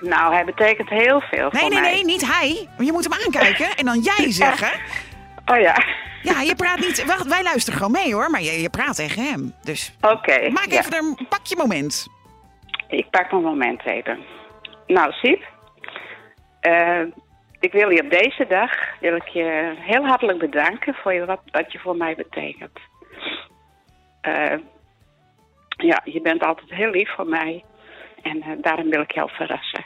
Nou, 0.00 0.34
hij 0.34 0.44
betekent 0.44 0.88
heel 0.88 1.20
veel 1.20 1.48
Nee, 1.52 1.60
voor 1.60 1.70
nee, 1.70 1.80
mij. 1.80 1.92
nee, 1.92 2.04
niet 2.04 2.26
hij. 2.26 2.68
Je 2.78 2.92
moet 2.92 3.04
hem 3.04 3.12
aankijken 3.24 3.76
en 3.76 3.84
dan 3.84 4.00
jij 4.00 4.30
zeggen. 4.42 4.70
Oh 5.46 5.58
ja, 5.60 5.84
Ja, 6.22 6.40
je 6.40 6.54
praat 6.54 6.78
niet... 6.78 7.04
Wacht, 7.04 7.26
wij 7.26 7.42
luisteren 7.42 7.76
gewoon 7.78 7.92
mee 7.92 8.14
hoor, 8.14 8.30
maar 8.30 8.42
je, 8.42 8.60
je 8.62 8.70
praat 8.70 8.96
tegen 8.96 9.24
hem. 9.24 9.54
Dus 9.62 9.92
oké. 10.00 10.48
maak 10.50 10.70
ja. 10.70 10.78
even 10.78 10.94
een 10.94 11.26
pak 11.28 11.46
je 11.46 11.56
moment. 11.56 12.06
Ik 12.92 13.10
pak 13.10 13.30
mijn 13.30 13.42
moment 13.42 13.84
even. 13.84 14.18
Nou, 14.86 15.12
Siep. 15.12 15.42
eh, 16.60 17.02
ik 17.60 17.72
wil 17.72 17.90
je 17.90 18.02
op 18.02 18.10
deze 18.10 18.46
dag 18.48 18.98
wil 19.00 19.14
ik 19.16 19.28
je 19.28 19.74
heel 19.76 20.06
hartelijk 20.06 20.38
bedanken 20.38 20.94
voor 20.94 21.12
je, 21.12 21.24
wat, 21.24 21.40
wat 21.50 21.72
je 21.72 21.78
voor 21.78 21.96
mij 21.96 22.14
betekent. 22.14 22.78
Eh, 24.20 24.58
ja, 25.68 26.00
je 26.04 26.20
bent 26.22 26.42
altijd 26.44 26.70
heel 26.70 26.90
lief 26.90 27.14
voor 27.14 27.26
mij. 27.26 27.64
En 28.22 28.42
eh, 28.42 28.50
daarom 28.60 28.90
wil 28.90 29.00
ik 29.00 29.12
jou 29.12 29.30
verrassen. 29.30 29.84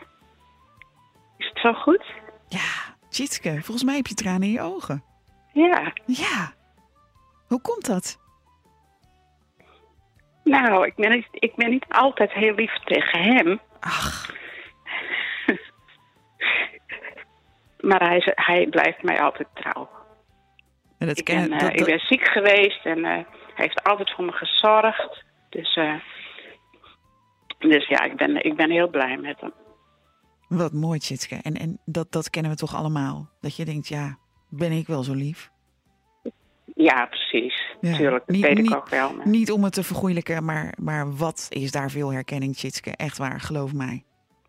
Is 1.37 1.47
het 1.49 1.59
zo 1.59 1.73
goed? 1.73 2.05
Ja, 2.49 2.95
Tjitske, 3.09 3.51
volgens 3.51 3.85
mij 3.85 3.97
heb 3.97 4.07
je 4.07 4.15
tranen 4.15 4.43
in 4.43 4.53
je 4.53 4.61
ogen. 4.61 5.03
Ja. 5.53 5.93
Ja. 6.07 6.53
Hoe 7.49 7.61
komt 7.61 7.87
dat? 7.87 8.19
Nou, 10.51 10.87
ik 10.87 10.95
ben, 10.95 11.11
niet, 11.11 11.27
ik 11.31 11.55
ben 11.57 11.71
niet 11.71 11.85
altijd 11.89 12.33
heel 12.33 12.55
lief 12.55 12.73
tegen 12.85 13.23
hem. 13.23 13.61
Ach, 13.81 14.35
Maar 17.81 18.09
hij, 18.09 18.23
hij 18.35 18.67
blijft 18.67 19.03
mij 19.03 19.21
altijd 19.21 19.49
trouw. 19.55 19.89
en 20.99 21.07
dat 21.07 21.19
Ik 21.19 21.25
ken- 21.25 21.49
ben, 21.49 21.53
eh, 21.53 21.59
dat- 21.61 21.81
ik 21.81 21.85
ben 21.85 21.99
ziek 22.01 22.29
geweest 22.29 22.85
en 22.85 23.05
eh, 23.05 23.11
hij 23.13 23.25
heeft 23.55 23.85
altijd 23.85 24.11
voor 24.11 24.25
me 24.25 24.33
gezorgd. 24.33 25.25
Dus, 25.51 25.77
eh, 25.77 25.95
dus 27.59 27.87
ja, 27.89 28.03
ik 28.03 28.17
ben, 28.17 28.45
ik 28.45 28.57
ben 28.57 28.71
heel 28.71 28.89
blij 28.89 29.17
met 29.17 29.41
hem. 29.41 29.53
Wat 30.49 30.73
mooi, 30.73 30.99
Tjitske. 30.99 31.39
En, 31.43 31.55
en 31.55 31.81
dat, 31.85 32.13
dat 32.13 32.31
kennen 32.31 32.51
we 32.51 32.57
toch 32.57 32.75
allemaal? 32.75 33.29
Dat 33.41 33.57
je 33.57 33.65
denkt, 33.65 33.89
ja, 33.89 34.19
ben 34.49 34.73
ik 34.73 34.87
wel 34.87 35.03
zo 35.03 35.15
lief? 35.15 35.51
Ja, 36.75 37.07
precies. 37.07 37.77
Ja, 37.81 37.97
Tuurlijk, 37.97 38.27
dat 38.27 38.35
niet- 38.37 38.45
weet 38.45 38.57
niet- 38.57 38.71
ik 38.71 38.77
ook 38.77 38.89
wel. 38.89 39.15
maar- 39.15 39.29
Niet 39.29 39.51
om 39.53 39.65
het 39.65 39.73
te 39.73 39.83
vergoeilijken, 39.83 40.45
maar, 40.45 40.75
maar 40.81 41.17
wat 41.17 41.47
is 41.49 41.71
daar 41.71 41.91
veel 41.91 42.13
herkenning, 42.13 42.57
Tjitske? 42.57 42.91
Echt 42.97 43.19
waar, 43.19 43.41
geloof 43.41 43.73
mij. 43.73 44.05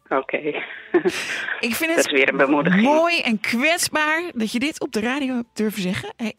Oké. 0.10 0.38
Ik 1.60 1.76
vind 1.76 1.80
Dat 1.80 1.96
het 1.96 2.06
is 2.06 2.12
weer 2.12 2.30
een 2.30 2.38
bemoediging. 2.38 2.84
mooi 2.84 3.20
en 3.20 3.40
kwetsbaar 3.40 4.32
dat 4.36 4.52
je 4.52 4.60
dit 4.60 4.80
op 4.82 4.92
de 4.92 5.00
radio 5.00 5.36
hebt 5.36 5.48
durven 5.58 5.82
zeggen. 5.82 6.14
Hey, 6.18 6.34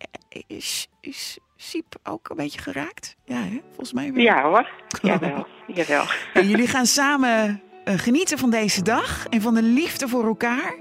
Is, 0.47 0.89
is 1.01 1.39
Siep 1.57 1.95
ook 2.03 2.29
een 2.29 2.37
beetje 2.37 2.61
geraakt? 2.61 3.17
Ja, 3.25 3.37
hè? 3.43 3.59
volgens 3.67 3.93
mij 3.93 4.13
wel. 4.13 4.23
Ja 4.23 4.43
hoor, 4.43 4.71
jawel. 5.03 5.47
jawel. 5.67 6.05
En 6.35 6.49
jullie 6.49 6.67
gaan 6.67 6.87
samen 6.87 7.63
eh, 7.85 7.95
genieten 7.99 8.39
van 8.39 8.51
deze 8.51 8.83
dag 8.83 9.27
en 9.27 9.41
van 9.41 9.55
de 9.55 9.63
liefde 9.63 10.09
voor 10.09 10.25
elkaar. 10.27 10.75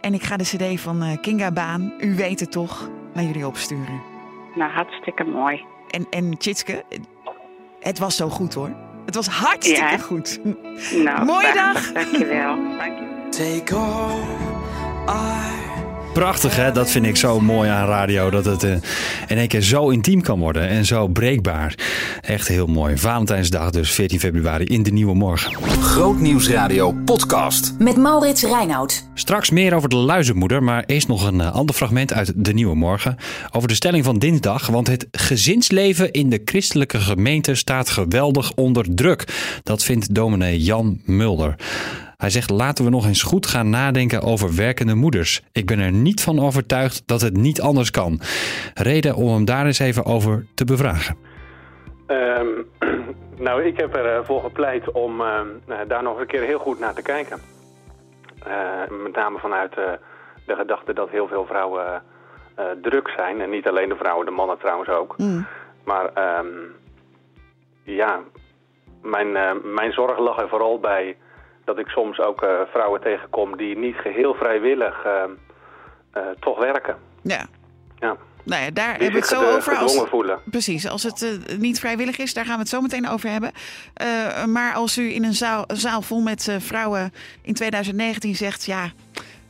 En 0.00 0.14
ik 0.14 0.22
ga 0.22 0.36
de 0.36 0.44
cd 0.44 0.80
van 0.80 1.02
eh, 1.02 1.16
Kinga 1.20 1.52
Baan, 1.52 1.92
u 2.00 2.14
weet 2.16 2.40
het 2.40 2.52
toch, 2.52 2.90
naar 3.14 3.24
jullie 3.24 3.46
opsturen. 3.46 4.00
Nou, 4.54 4.70
hartstikke 4.72 5.24
mooi. 5.24 5.64
En, 5.90 6.06
en 6.10 6.38
Tjitske, 6.38 6.84
het 7.80 7.98
was 7.98 8.16
zo 8.16 8.28
goed 8.28 8.54
hoor. 8.54 8.70
Het 9.04 9.14
was 9.14 9.26
hartstikke 9.28 9.80
Ja. 9.90 9.98
goed. 9.98 10.40
Nou, 11.04 11.24
Mooie 11.24 11.52
dag. 11.54 11.92
Dankjewel. 11.92 12.56
Dankjewel. 12.56 13.16
Prachtig 16.18 16.56
hè, 16.56 16.72
dat 16.72 16.90
vind 16.90 17.06
ik 17.06 17.16
zo 17.16 17.40
mooi 17.40 17.70
aan 17.70 17.86
radio. 17.86 18.30
Dat 18.30 18.44
het 18.44 18.62
eh, 18.64 18.72
in 19.28 19.38
één 19.38 19.48
keer 19.48 19.62
zo 19.62 19.88
intiem 19.88 20.22
kan 20.22 20.38
worden 20.38 20.68
en 20.68 20.84
zo 20.86 21.08
breekbaar. 21.08 21.74
Echt 22.20 22.48
heel 22.48 22.66
mooi. 22.66 22.96
Valentijnsdag 22.96 23.70
dus 23.70 23.92
14 23.92 24.20
februari 24.20 24.64
in 24.64 24.82
de 24.82 24.90
Nieuwe 24.90 25.14
Morgen. 25.14 25.54
Grootnieuwsradio 25.82 26.92
podcast. 27.04 27.74
Met 27.78 27.96
Maurits 27.96 28.42
Reinoud. 28.42 29.08
Straks 29.14 29.50
meer 29.50 29.74
over 29.74 29.88
de 29.88 29.96
luizenmoeder, 29.96 30.62
maar 30.62 30.84
eerst 30.86 31.08
nog 31.08 31.26
een 31.26 31.40
eh, 31.40 31.52
ander 31.52 31.74
fragment 31.74 32.12
uit 32.12 32.32
de 32.36 32.52
Nieuwe 32.52 32.74
Morgen. 32.74 33.16
Over 33.50 33.68
de 33.68 33.74
stelling 33.74 34.04
van 34.04 34.18
dinsdag, 34.18 34.66
want 34.66 34.86
het 34.86 35.06
gezinsleven 35.10 36.12
in 36.12 36.30
de 36.30 36.42
christelijke 36.44 36.98
gemeente 36.98 37.54
staat 37.54 37.90
geweldig 37.90 38.52
onder 38.54 38.94
druk. 38.94 39.24
Dat 39.62 39.84
vindt 39.84 40.14
dominee 40.14 40.62
Jan 40.62 41.00
Mulder. 41.04 41.56
Hij 42.18 42.30
zegt 42.30 42.50
laten 42.50 42.84
we 42.84 42.90
nog 42.90 43.06
eens 43.06 43.22
goed 43.22 43.46
gaan 43.46 43.70
nadenken 43.70 44.22
over 44.22 44.56
werkende 44.56 44.94
moeders. 44.94 45.42
Ik 45.52 45.66
ben 45.66 45.78
er 45.78 45.92
niet 45.92 46.22
van 46.22 46.40
overtuigd 46.40 47.02
dat 47.06 47.20
het 47.20 47.36
niet 47.36 47.60
anders 47.60 47.90
kan. 47.90 48.20
Reden 48.74 49.14
om 49.14 49.28
hem 49.28 49.44
daar 49.44 49.66
eens 49.66 49.78
even 49.78 50.04
over 50.04 50.46
te 50.54 50.64
bevragen. 50.64 51.16
Ehm, 52.06 52.46
nou, 53.46 53.64
ik 53.64 53.76
heb 53.76 53.94
ervoor 53.94 54.40
gepleit 54.42 54.92
om 54.92 55.20
ehm, 55.20 55.46
nou, 55.66 55.86
daar 55.86 56.02
nog 56.02 56.20
een 56.20 56.26
keer 56.26 56.42
heel 56.42 56.58
goed 56.58 56.78
naar 56.78 56.94
te 56.94 57.02
kijken. 57.02 57.38
Eh, 58.42 58.96
met 59.02 59.14
name 59.14 59.38
vanuit 59.38 59.76
eh, 59.76 59.84
de 60.46 60.54
gedachte 60.54 60.92
dat 60.92 61.10
heel 61.10 61.28
veel 61.28 61.46
vrouwen 61.46 62.02
eh, 62.54 62.64
druk 62.82 63.08
zijn. 63.16 63.40
En 63.40 63.50
niet 63.50 63.68
alleen 63.68 63.88
de 63.88 63.96
vrouwen, 63.96 64.26
de 64.26 64.32
mannen 64.32 64.58
trouwens 64.58 64.88
ook. 64.88 65.16
Maar 65.84 66.12
ehm, 66.14 66.46
ja, 67.82 68.20
mijn, 69.02 69.36
eh, 69.36 69.52
mijn 69.64 69.92
zorg 69.92 70.18
lag 70.18 70.38
er 70.38 70.48
vooral 70.48 70.80
bij 70.80 71.16
dat 71.68 71.78
ik 71.78 71.88
soms 71.88 72.20
ook 72.20 72.42
eh, 72.42 72.60
vrouwen 72.70 73.00
tegenkom 73.00 73.56
die 73.56 73.76
niet 73.76 73.96
geheel 73.96 74.34
vrijwillig 74.34 75.04
ehm, 75.04 75.30
eh, 76.12 76.22
toch 76.40 76.58
werken. 76.58 76.96
Ja, 77.22 77.46
Ja. 77.98 78.16
Nou 78.44 78.62
ja, 78.62 78.70
daar 78.70 78.90
hebben 78.90 79.10
we 79.10 79.16
het 79.18 79.26
zo 79.26 79.56
over. 79.56 79.76
Als, 79.76 80.04
voelen. 80.08 80.38
precies, 80.44 80.88
als 80.88 81.02
het 81.02 81.22
eh, 81.22 81.58
niet 81.58 81.80
vrijwillig 81.80 82.18
is, 82.18 82.34
daar 82.34 82.44
gaan 82.44 82.54
we 82.54 82.60
het 82.60 82.68
zo 82.68 82.80
meteen 82.80 83.08
over 83.08 83.30
hebben. 83.30 83.52
Maar 84.52 84.74
als 84.74 84.98
u 84.98 85.14
in 85.14 85.24
een 85.24 85.34
zaal, 85.34 85.64
zaal 85.66 86.02
vol 86.02 86.20
met 86.20 86.56
vrouwen 86.58 87.12
in 87.42 87.54
2019 87.54 88.34
zegt... 88.34 88.64
ja, 88.64 88.90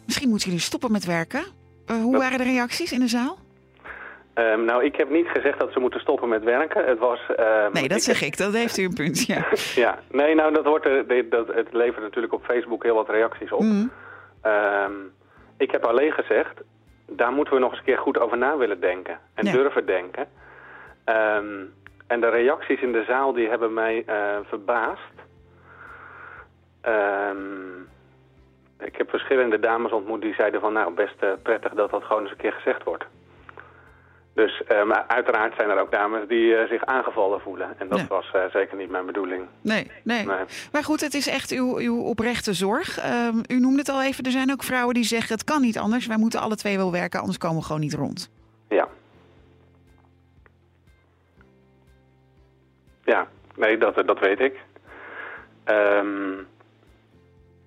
misschien 0.06 0.28
moeten 0.28 0.48
jullie 0.48 0.62
stoppen 0.62 0.92
met 0.92 1.04
werken. 1.04 1.42
Hoe 1.86 2.16
waren 2.16 2.38
de 2.38 2.44
reacties 2.44 2.92
in 2.92 3.00
de 3.00 3.08
zaal? 3.08 3.38
Ehm, 4.38 4.64
nou, 4.64 4.84
ik 4.84 4.96
heb 4.96 5.10
niet 5.10 5.28
gezegd 5.28 5.58
dat 5.58 5.72
ze 5.72 5.78
moeten 5.80 6.00
stoppen 6.00 6.28
met 6.28 6.44
werken. 6.44 6.84
Het 6.84 6.98
was... 6.98 7.20
ehm, 7.36 7.72
Nee, 7.72 7.88
dat 7.88 7.96
ik- 7.98 8.02
zeg 8.04 8.22
ik. 8.22 8.36
Dat 8.36 8.52
heeft 8.52 8.78
u 8.78 8.84
een 8.84 8.94
punt, 8.94 9.26
ja. 9.26 9.44
Ja, 9.84 9.98
nee, 10.10 10.34
nou, 10.34 10.52
dat 10.54 10.64
wordt, 10.64 10.84
dat, 11.30 11.46
het 11.54 11.72
levert 11.72 12.02
natuurlijk 12.02 12.32
op 12.32 12.44
Facebook 12.44 12.82
heel 12.82 12.94
wat 12.94 13.08
reacties 13.08 13.52
op. 13.52 13.60
Mm. 13.60 13.90
Ehm, 14.42 14.92
ik 15.56 15.70
heb 15.70 15.84
alleen 15.84 16.12
gezegd, 16.12 16.60
daar 17.06 17.32
moeten 17.32 17.54
we 17.54 17.60
nog 17.60 17.70
eens 17.70 17.78
een 17.78 17.84
keer 17.84 17.98
goed 17.98 18.18
over 18.18 18.38
na 18.38 18.56
willen 18.56 18.80
denken. 18.80 19.18
En 19.34 19.44
Ja. 19.46 19.52
durven 19.52 19.86
denken. 19.86 20.26
En 22.06 22.20
de 22.20 22.28
reacties 22.28 22.80
in 22.80 22.92
de 22.92 23.04
zaal, 23.06 23.32
die 23.32 23.48
hebben 23.48 23.72
mij 23.74 24.02
eh, 24.06 24.36
verbaasd. 24.48 25.12
Ik 28.80 28.96
heb 28.96 29.10
verschillende 29.10 29.58
dames 29.60 29.92
ontmoet 29.92 30.20
die 30.22 30.34
zeiden 30.34 30.60
van, 30.60 30.72
nou, 30.72 30.94
best 30.94 31.14
eh, 31.22 31.28
prettig 31.42 31.72
dat 31.72 31.90
dat 31.90 32.04
gewoon 32.04 32.22
eens 32.22 32.30
een 32.30 32.36
keer 32.36 32.52
gezegd 32.52 32.84
wordt. 32.84 33.04
Dus 34.38 34.62
eh, 34.66 34.84
maar 34.84 35.04
uiteraard 35.06 35.54
zijn 35.56 35.70
er 35.70 35.80
ook 35.80 35.92
dames 35.92 36.28
die 36.28 36.56
eh, 36.56 36.68
zich 36.68 36.84
aangevallen 36.84 37.40
voelen. 37.40 37.74
En 37.78 37.88
dat 37.88 37.98
Ja. 37.98 38.06
was 38.06 38.30
eh, 38.32 38.42
zeker 38.52 38.76
niet 38.76 38.90
mijn 38.90 39.06
bedoeling. 39.06 39.46
Nee, 39.60 39.90
nee, 40.04 40.26
Nee. 40.26 40.36
Maar 40.72 40.84
goed, 40.84 41.00
het 41.00 41.14
is 41.14 41.28
echt 41.28 41.50
uw, 41.50 41.76
uw 41.78 42.02
oprechte 42.02 42.52
zorg. 42.52 42.98
Ehm, 42.98 43.36
u 43.48 43.58
noemde 43.60 43.78
het 43.78 43.88
al 43.88 44.02
even, 44.02 44.24
er 44.24 44.30
zijn 44.30 44.52
ook 44.52 44.62
vrouwen 44.62 44.94
die 44.94 45.04
zeggen... 45.04 45.32
het 45.34 45.44
kan 45.44 45.60
niet 45.60 45.78
anders, 45.78 46.06
wij 46.06 46.16
moeten 46.16 46.40
alle 46.40 46.56
twee 46.56 46.76
wel 46.76 46.92
werken... 46.92 47.18
anders 47.20 47.38
komen 47.38 47.58
we 47.58 47.64
gewoon 47.64 47.80
niet 47.80 47.94
rond. 47.94 48.30
Ja. 48.68 48.88
Ja, 53.04 53.26
nee, 53.56 53.78
dat, 53.78 54.02
dat 54.06 54.18
weet 54.18 54.40
ik. 54.40 54.56
Ehm, 55.64 56.32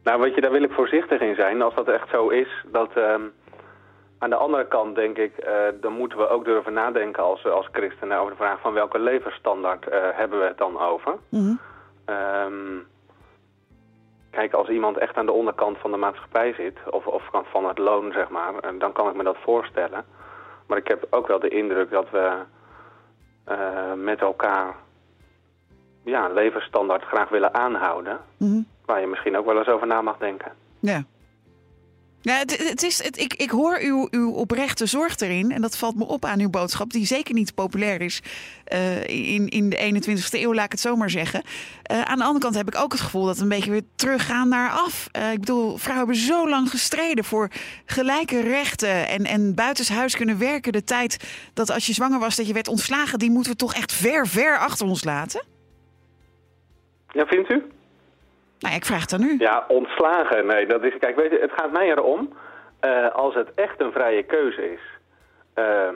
nou, 0.03 0.21
weet 0.21 0.35
je, 0.35 0.41
daar 0.41 0.51
wil 0.51 0.63
ik 0.63 0.71
voorzichtig 0.71 1.21
in 1.21 1.35
zijn. 1.35 1.61
Als 1.61 1.75
dat 1.75 1.87
echt 1.87 2.09
zo 2.09 2.27
is, 2.29 2.47
dat... 2.71 2.91
ehm, 2.95 3.21
aan 4.21 4.29
de 4.29 4.35
andere 4.35 4.67
kant 4.67 4.95
denk 4.95 5.17
ik, 5.17 5.37
eh, 5.37 5.53
dan 5.81 5.93
moeten 5.93 6.17
we 6.17 6.27
ook 6.29 6.45
durven 6.45 6.73
nadenken 6.73 7.23
als, 7.23 7.45
als 7.45 7.67
christenen 7.71 8.17
over 8.17 8.31
de 8.31 8.37
vraag 8.37 8.59
van 8.61 8.73
welke 8.73 8.99
levensstandaard 8.99 9.87
eh, 9.87 9.99
hebben 10.11 10.39
we 10.39 10.45
het 10.45 10.57
dan 10.57 10.79
over. 10.79 11.15
Mhm. 11.29 11.53
Ehm, 12.05 12.77
kijk, 14.31 14.53
als 14.53 14.67
iemand 14.69 14.97
echt 14.97 15.15
aan 15.15 15.25
de 15.25 15.31
onderkant 15.31 15.77
van 15.77 15.91
de 15.91 15.97
maatschappij 15.97 16.53
zit, 16.53 16.77
of, 16.89 17.05
of 17.07 17.23
van- 17.51 17.67
het 17.67 17.77
loon, 17.77 18.11
zeg 18.11 18.29
maar, 18.29 18.55
eh, 18.55 18.69
dan 18.79 18.91
kan 18.91 19.09
ik 19.09 19.15
me 19.15 19.23
dat 19.23 19.37
voorstellen. 19.43 20.05
Maar 20.67 20.77
ik 20.77 20.87
heb 20.87 21.07
ook 21.09 21.27
wel 21.27 21.39
de 21.39 21.47
indruk 21.49 21.89
dat 21.91 22.09
we 22.09 22.31
met 23.95 24.21
elkaar 24.21 24.75
ja, 26.03 26.27
levensstandaard 26.27 27.03
graag 27.03 27.29
willen 27.29 27.53
aanhouden. 27.53 28.19
Mhm. 28.37 28.61
Waar 28.85 28.99
je 28.99 29.07
misschien 29.07 29.37
ook 29.37 29.45
wel 29.45 29.57
eens 29.57 29.67
over 29.67 29.87
na 29.87 30.01
mag 30.01 30.17
denken. 30.17 30.51
Ja. 30.79 31.03
Ja, 32.23 32.37
het, 32.37 32.69
het 32.69 32.83
is, 32.83 33.03
het, 33.03 33.19
ik, 33.19 33.33
ik 33.33 33.49
hoor 33.49 33.79
uw, 33.81 34.07
uw 34.11 34.31
oprechte 34.31 34.85
zorg 34.85 35.19
erin. 35.19 35.51
En 35.51 35.61
dat 35.61 35.77
valt 35.77 35.95
me 35.95 36.07
op 36.07 36.25
aan 36.25 36.39
uw 36.39 36.49
boodschap, 36.49 36.91
die 36.91 37.05
zeker 37.05 37.33
niet 37.33 37.55
populair 37.55 38.01
is 38.01 38.21
eh, 38.63 39.07
in, 39.07 39.49
in 39.49 39.69
de 39.69 40.01
21ste 40.03 40.39
eeuw, 40.39 40.53
laat 40.53 40.65
ik 40.65 40.71
het 40.71 40.79
zo 40.79 40.95
maar 40.95 41.09
zeggen. 41.09 41.41
Eh, 41.83 42.01
aan 42.01 42.17
de 42.17 42.23
andere 42.23 42.43
kant 42.43 42.55
heb 42.55 42.67
ik 42.67 42.75
ook 42.75 42.91
het 42.91 43.01
gevoel 43.01 43.25
dat 43.25 43.37
we 43.37 43.43
een 43.43 43.49
beetje 43.49 43.71
weer 43.71 43.83
teruggaan 43.95 44.47
naar 44.47 44.69
af. 44.69 45.07
Eh, 45.11 45.31
ik 45.31 45.39
bedoel, 45.39 45.77
vrouwen 45.77 46.07
hebben 46.07 46.25
zo 46.25 46.49
lang 46.49 46.69
gestreden 46.69 47.23
voor 47.23 47.49
gelijke 47.85 48.41
rechten 48.41 49.07
en, 49.07 49.25
en 49.25 49.55
buitenshuis 49.55 50.15
kunnen 50.15 50.37
werken. 50.37 50.71
De 50.71 50.83
tijd 50.83 51.39
dat 51.53 51.71
als 51.71 51.85
je 51.85 51.93
zwanger 51.93 52.19
was, 52.19 52.35
dat 52.35 52.47
je 52.47 52.53
werd 52.53 52.67
ontslagen, 52.67 53.19
die 53.19 53.31
moeten 53.31 53.51
we 53.51 53.57
toch 53.57 53.73
echt 53.73 53.93
ver, 53.93 54.27
ver 54.27 54.57
achter 54.57 54.87
ons 54.87 55.03
laten? 55.03 55.43
Ja, 57.11 57.25
vindt 57.25 57.49
u? 57.49 57.63
Nou 58.61 58.73
ja, 58.73 58.79
ik 58.79 58.85
vraag 58.85 59.01
het 59.01 59.13
aan 59.13 59.23
u. 59.23 59.35
Ja, 59.39 59.65
ontslagen. 59.67 60.45
Nee, 60.45 60.65
dat 60.65 60.83
is. 60.83 60.93
Kijk, 60.99 61.15
weet 61.15 61.31
je, 61.31 61.39
het 61.39 61.51
gaat 61.55 61.71
mij 61.71 61.89
erom. 61.89 62.33
eh, 62.79 63.11
als 63.15 63.35
het 63.35 63.53
echt 63.55 63.81
een 63.81 63.91
vrije 63.91 64.23
keuze 64.23 64.71
is. 64.73 64.81
ehm, 65.53 65.95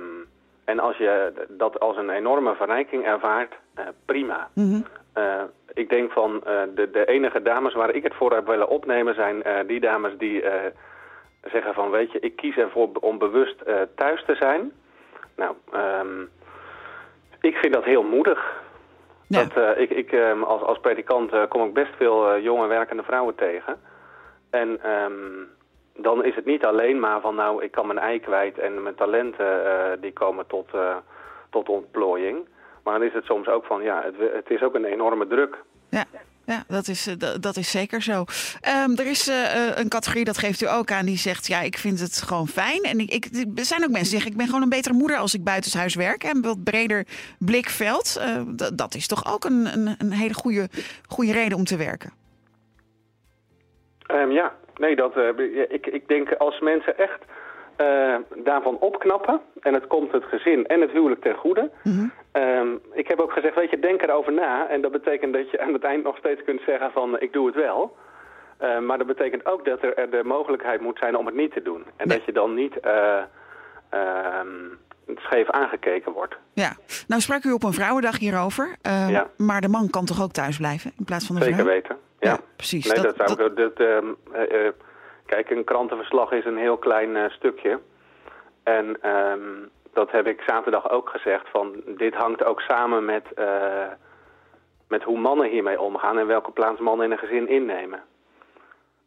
en 0.65 0.79
als 0.79 0.98
je 0.98 1.34
dat 1.50 1.79
als 1.79 1.98
een 1.98 2.10
enorme 2.10 2.55
verrijking 2.55 3.05
ervaart, 3.05 3.53
eh, 3.75 3.86
prima. 4.05 4.50
Mhm. 4.53 4.81
Eh, 5.13 5.41
ik 5.74 5.89
denk 5.89 6.12
van 6.12 6.41
de, 6.75 6.89
de 6.91 7.05
enige 7.05 7.41
dames 7.41 7.74
waar 7.74 7.95
ik 7.95 8.03
het 8.03 8.13
voor 8.15 8.34
heb 8.34 8.48
willen 8.48 8.69
opnemen 8.69 9.15
zijn 9.15 9.43
die 9.67 9.79
dames 9.79 10.13
die 10.17 10.43
zeggen 11.51 11.74
van 11.74 11.89
weet 11.89 12.12
je, 12.12 12.19
ik 12.19 12.36
kies 12.36 12.55
ervoor 12.57 12.89
om 13.00 13.17
bewust 13.17 13.55
thuis 13.95 14.24
te 14.25 14.36
zijn. 14.36 14.72
Nou, 15.36 15.55
ehm, 15.72 16.22
ik 17.41 17.55
vind 17.55 17.74
dat 17.74 17.84
heel 17.84 18.03
moedig. 18.03 18.63
Ja. 19.27 19.44
Dat, 19.44 19.58
eh, 19.58 19.82
ik, 19.82 19.89
ik, 19.89 20.12
ehm, 20.12 20.44
als, 20.44 20.62
als 20.62 20.79
predikant 20.79 21.32
eh, 21.34 21.41
kom 21.50 21.67
ik 21.67 21.74
best 21.74 21.96
veel 21.96 22.32
eh, 22.32 22.44
jonge 22.44 22.67
werkende 22.67 23.03
vrouwen 23.03 23.36
tegen. 23.36 23.79
En 24.50 24.84
ehm, 24.84 25.13
dan 25.96 26.24
is 26.24 26.36
het 26.36 26.46
niet 26.46 26.65
alleen 26.65 27.00
maar 27.00 27.22
van 27.22 27.36
nou, 27.36 27.63
ik 27.63 27.72
kan 27.72 27.88
mijn 27.88 28.00
ei 28.00 28.20
kwijt 28.20 28.58
en 28.58 28.84
mijn 28.84 28.96
talenten 28.96 29.48
die 30.01 30.13
komen 30.13 30.48
tot, 30.48 30.70
tot 31.50 31.70
ontplooiing. 31.70 32.48
Maar 32.84 33.00
dan 33.00 33.08
is 33.08 33.13
het 33.13 33.25
soms 33.25 33.48
ook 33.48 33.65
van 33.65 33.84
ja, 33.84 34.01
het, 34.03 34.15
het 34.34 34.50
is 34.50 34.62
ook 34.62 34.75
een 34.75 34.86
enorme 34.86 35.27
druk. 35.27 35.58
Ja, 35.89 36.03
ja 36.46 36.64
dat, 36.68 36.88
is, 36.88 37.08
eh, 37.08 37.14
dat, 37.18 37.42
dat 37.42 37.58
is 37.58 37.72
zeker 37.72 38.02
zo. 38.02 38.24
Ehm, 38.62 38.92
er 38.96 39.06
is 39.06 39.28
eh, 39.28 39.68
eh, 39.68 39.78
een 39.78 39.90
categorie, 39.90 40.25
dat 40.25 40.38
geeft 40.38 40.62
u 40.62 40.68
ook 40.68 40.92
aan, 40.92 41.06
die 41.06 41.18
zegt... 41.18 41.48
ja, 41.48 41.62
ik 41.62 41.78
vind 41.78 42.00
het 42.00 42.22
gewoon 42.22 42.48
fijn. 42.48 42.82
En 42.82 43.00
ik, 43.00 43.12
ik, 43.12 43.25
er 43.56 43.66
zijn 43.66 43.84
ook 43.84 43.90
mensen 43.90 44.12
die 44.12 44.20
zeggen... 44.20 44.32
ik 44.32 44.38
ben 44.38 44.46
gewoon 44.46 44.62
een 44.62 44.70
betere 44.70 44.96
moeder 44.96 45.18
als 45.18 45.34
ik 45.34 45.44
buitenshuis 45.44 45.96
werk. 45.96 46.24
En 46.24 46.42
wat 46.42 46.64
breder 46.64 47.06
blikveld. 47.40 48.22
Dat 48.74 48.96
is 48.96 49.08
toch 49.08 49.34
ook 49.34 49.44
een, 49.44 49.66
een, 49.74 49.96
een 49.98 50.12
hele 50.12 50.34
goede, 50.34 50.68
goede 51.08 51.32
reden 51.32 51.58
om 51.58 51.64
te 51.64 51.78
werken. 51.78 52.12
Ehm, 54.08 54.32
ja, 54.32 54.54
nee, 54.75 54.96
dat, 54.96 55.14
ik, 55.70 55.88
ik 55.88 56.08
denk 56.08 56.34
als 56.34 56.60
mensen 56.60 56.98
echt 56.98 57.20
daarvan 58.36 58.78
opknappen... 58.80 59.42
en 59.60 59.74
het 59.74 59.88
komt 59.88 60.12
het 60.12 60.24
gezin 60.24 60.66
en 60.66 60.82
het 60.82 60.92
huwelijk 60.92 61.22
ten 61.22 61.36
goede... 61.36 61.72
Ehm, 62.65 62.98
ik 63.00 63.07
heb 63.07 63.19
ook 63.19 63.31
gezegd, 63.31 63.55
weet 63.55 63.69
je, 63.69 63.79
denk 63.79 64.01
erover 64.01 64.34
na. 64.34 64.67
En 64.69 64.81
dat 64.81 64.91
betekent 64.91 65.34
dat 65.34 65.51
je 65.51 65.60
aan 65.62 65.74
het 65.74 65.84
eind 65.84 66.03
nog 66.03 66.17
steeds 66.17 66.43
kunt 66.43 66.62
zeggen 66.65 66.91
van, 66.91 67.19
ik 67.19 67.34
doe 67.34 67.45
het 67.45 67.55
wel. 67.55 67.95
Eh, 68.57 68.79
maar 68.79 68.98
dat 68.98 69.07
betekent 69.07 69.45
ook 69.45 69.65
dat 69.65 69.81
er, 69.84 69.98
er 69.98 70.10
de 70.10 70.22
mogelijkheid 70.24 70.81
moet 70.81 70.98
zijn 70.98 71.15
om 71.17 71.25
het 71.25 71.36
niet 71.36 71.51
te 71.53 71.62
doen. 71.62 71.84
En 71.98 72.07
Nee. 72.07 72.17
dat 72.17 72.25
je 72.25 72.31
dan 72.31 72.53
niet 72.53 72.79
eh, 72.79 73.22
ehm, 73.89 74.48
scheef 75.15 75.50
aangekeken 75.50 76.12
wordt. 76.12 76.36
Ja, 76.53 76.72
nou 77.07 77.22
sprak 77.22 77.43
u 77.43 77.51
op 77.51 77.63
een 77.63 77.74
vrouwendag 77.74 78.19
hierover. 78.19 78.75
Ehm, 78.81 79.10
Ja. 79.10 79.29
Maar 79.38 79.62
de 79.62 79.67
man 79.69 79.89
kan 79.89 80.05
toch 80.05 80.24
ook 80.24 80.31
thuis 80.31 80.57
blijven 80.57 80.91
in 80.98 81.05
plaats 81.05 81.25
van 81.27 81.36
de 81.36 81.41
Zeker 81.43 81.57
vrouw? 81.60 81.72
weten. 81.74 81.98
Ja, 82.19 82.29
Ja, 82.31 82.38
precies. 82.55 82.86
Nee, 82.86 83.03
Dat- 83.03 83.17
dat, 83.17 83.27
zou 83.27 83.38
dat- 83.39 83.50
ik... 83.51 83.55
Dat, 83.77 83.88
ehm, 83.88 84.07
eh, 84.31 84.65
eh, 84.67 84.74
kijk, 85.25 85.50
een 85.50 85.63
krantenverslag 85.63 86.31
is 86.31 86.45
een 86.45 86.57
heel 86.57 86.77
klein 86.77 87.15
eh, 87.15 87.29
stukje. 87.29 87.79
En 88.63 88.98
ehm, 89.01 89.39
dat 89.96 90.12
heb 90.12 90.28
ik 90.28 90.42
zaterdag 90.48 90.90
ook 90.90 91.10
gezegd. 91.10 91.50
Van, 91.50 91.82
dit 91.86 92.14
hangt 92.14 92.44
ook 92.44 92.62
samen 92.62 93.06
met, 93.06 93.34
eh, 93.34 93.88
met 94.88 95.04
hoe 95.04 95.20
mannen 95.20 95.50
hiermee 95.50 95.82
omgaan... 95.82 96.18
en 96.18 96.28
welke 96.28 96.52
plaats 96.52 96.80
mannen 96.80 97.06
in 97.06 97.12
een 97.12 97.18
gezin 97.18 97.48
innemen. 97.48 98.02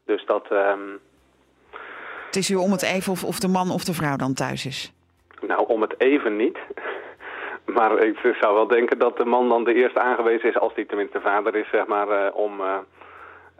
Dus 0.04 0.26
dat... 0.26 0.46
ehm, 0.50 0.88
Het 2.26 2.36
is 2.36 2.50
u 2.50 2.54
om 2.54 2.72
het 2.72 2.82
even 2.82 3.12
of, 3.12 3.24
of 3.24 3.38
de 3.38 3.48
man 3.48 3.70
of 3.70 3.84
de 3.84 3.94
vrouw 3.94 4.16
dan 4.16 4.34
thuis 4.34 4.66
is. 4.66 4.92
nou, 5.40 5.66
om 5.66 5.80
het 5.80 5.94
even 6.00 6.36
niet... 6.36 6.58
Maar 7.76 7.98
ik 7.98 8.36
zou 8.40 8.54
wel 8.54 8.66
denken 8.66 8.98
dat 8.98 9.16
de 9.16 9.24
man 9.24 9.48
dan 9.48 9.64
de 9.64 9.74
eerste 9.74 10.00
aangewezen 10.00 10.48
is... 10.48 10.58
als 10.58 10.74
die 10.74 10.86
tenminste 10.86 11.20
vader 11.20 11.54
is, 11.56 11.68
zeg 11.68 11.86
maar, 11.86 12.08
eh, 12.08 12.34
om, 12.34 12.60
eh, 12.60 12.76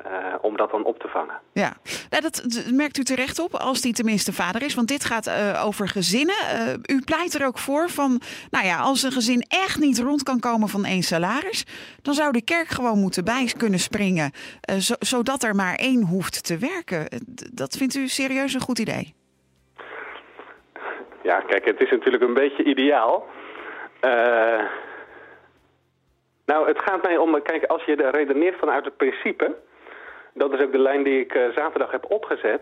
eh, 0.04 0.34
om 0.40 0.56
dat 0.56 0.70
dan 0.70 0.84
op 0.84 0.98
te 0.98 1.08
vangen. 1.08 1.40
Ja, 1.52 1.76
nou, 2.10 2.22
dat 2.22 2.42
dat 2.46 2.70
merkt 2.72 2.98
u 2.98 3.02
terecht 3.02 3.38
op 3.38 3.54
als 3.54 3.80
die 3.80 3.92
tenminste 3.92 4.32
vader 4.32 4.62
is. 4.62 4.74
Want 4.74 4.88
dit 4.88 5.04
gaat 5.04 5.26
eh, 5.26 5.62
over 5.66 5.88
gezinnen. 5.88 6.34
Eh, 6.36 6.96
u 6.96 7.00
pleit 7.04 7.34
er 7.34 7.46
ook 7.46 7.58
voor 7.58 7.88
van, 7.90 8.20
nou 8.50 8.66
ja, 8.66 8.78
als 8.78 9.02
een 9.02 9.12
gezin 9.12 9.44
echt 9.48 9.78
niet 9.78 9.98
rond 9.98 10.22
kan 10.22 10.40
komen 10.40 10.68
van 10.68 10.84
één 10.84 11.02
salaris, 11.02 11.64
dan 12.02 12.14
zou 12.14 12.32
de 12.32 12.44
kerk 12.44 12.68
gewoon 12.68 12.98
moeten 12.98 13.24
bij 13.24 13.52
kunnen 13.56 13.78
springen, 13.78 14.32
zo- 14.78 14.94
zodat 14.98 15.42
er 15.42 15.54
maar 15.54 15.74
één 15.74 16.02
hoeft 16.02 16.44
te 16.44 16.58
werken. 16.58 17.06
Dat 17.52 17.76
vindt 17.76 17.94
u 17.94 18.08
serieus 18.08 18.54
een 18.54 18.60
goed 18.60 18.78
idee? 18.78 19.14
Ja, 21.22 21.40
kijk, 21.40 21.64
het 21.64 21.80
is 21.80 21.90
natuurlijk 21.90 22.22
een 22.22 22.34
beetje 22.34 22.64
ideaal. 22.64 23.26
Nou, 26.46 26.68
het 26.68 26.82
gaat 26.82 27.02
mij 27.02 27.16
om, 27.16 27.42
kijk, 27.42 27.64
als 27.64 27.84
je 27.84 27.96
er 27.96 28.14
redeneert 28.14 28.58
vanuit 28.58 28.84
het 28.84 28.96
principe, 28.96 29.56
dat 30.38 30.52
is 30.52 30.60
ook 30.60 30.72
de 30.72 30.78
lijn 30.78 31.02
die 31.02 31.20
ik 31.20 31.34
eh, 31.34 31.48
zaterdag 31.54 31.90
heb 31.90 32.04
opgezet, 32.08 32.60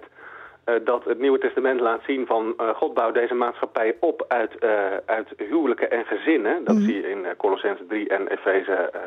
eh, 0.65 0.75
dat 0.85 1.05
het 1.05 1.19
Nieuwe 1.19 1.39
Testament 1.39 1.81
laat 1.81 2.03
zien 2.07 2.27
van 2.27 2.55
eh, 2.57 2.69
God 2.69 2.95
bouwt 2.95 3.15
deze 3.15 3.35
maatschappij 3.35 3.97
op 4.01 4.25
uit, 4.29 4.61
uit 5.07 5.29
huwelijken 5.37 5.91
en 5.91 6.05
gezinnen. 6.05 6.65
Dat 6.65 6.77
zie 6.77 6.95
je 6.95 7.11
in 7.11 7.27
Colossense 7.37 7.87
3 7.87 8.09
en 8.09 8.29
Efeze 8.29 8.73
eh 8.73 9.01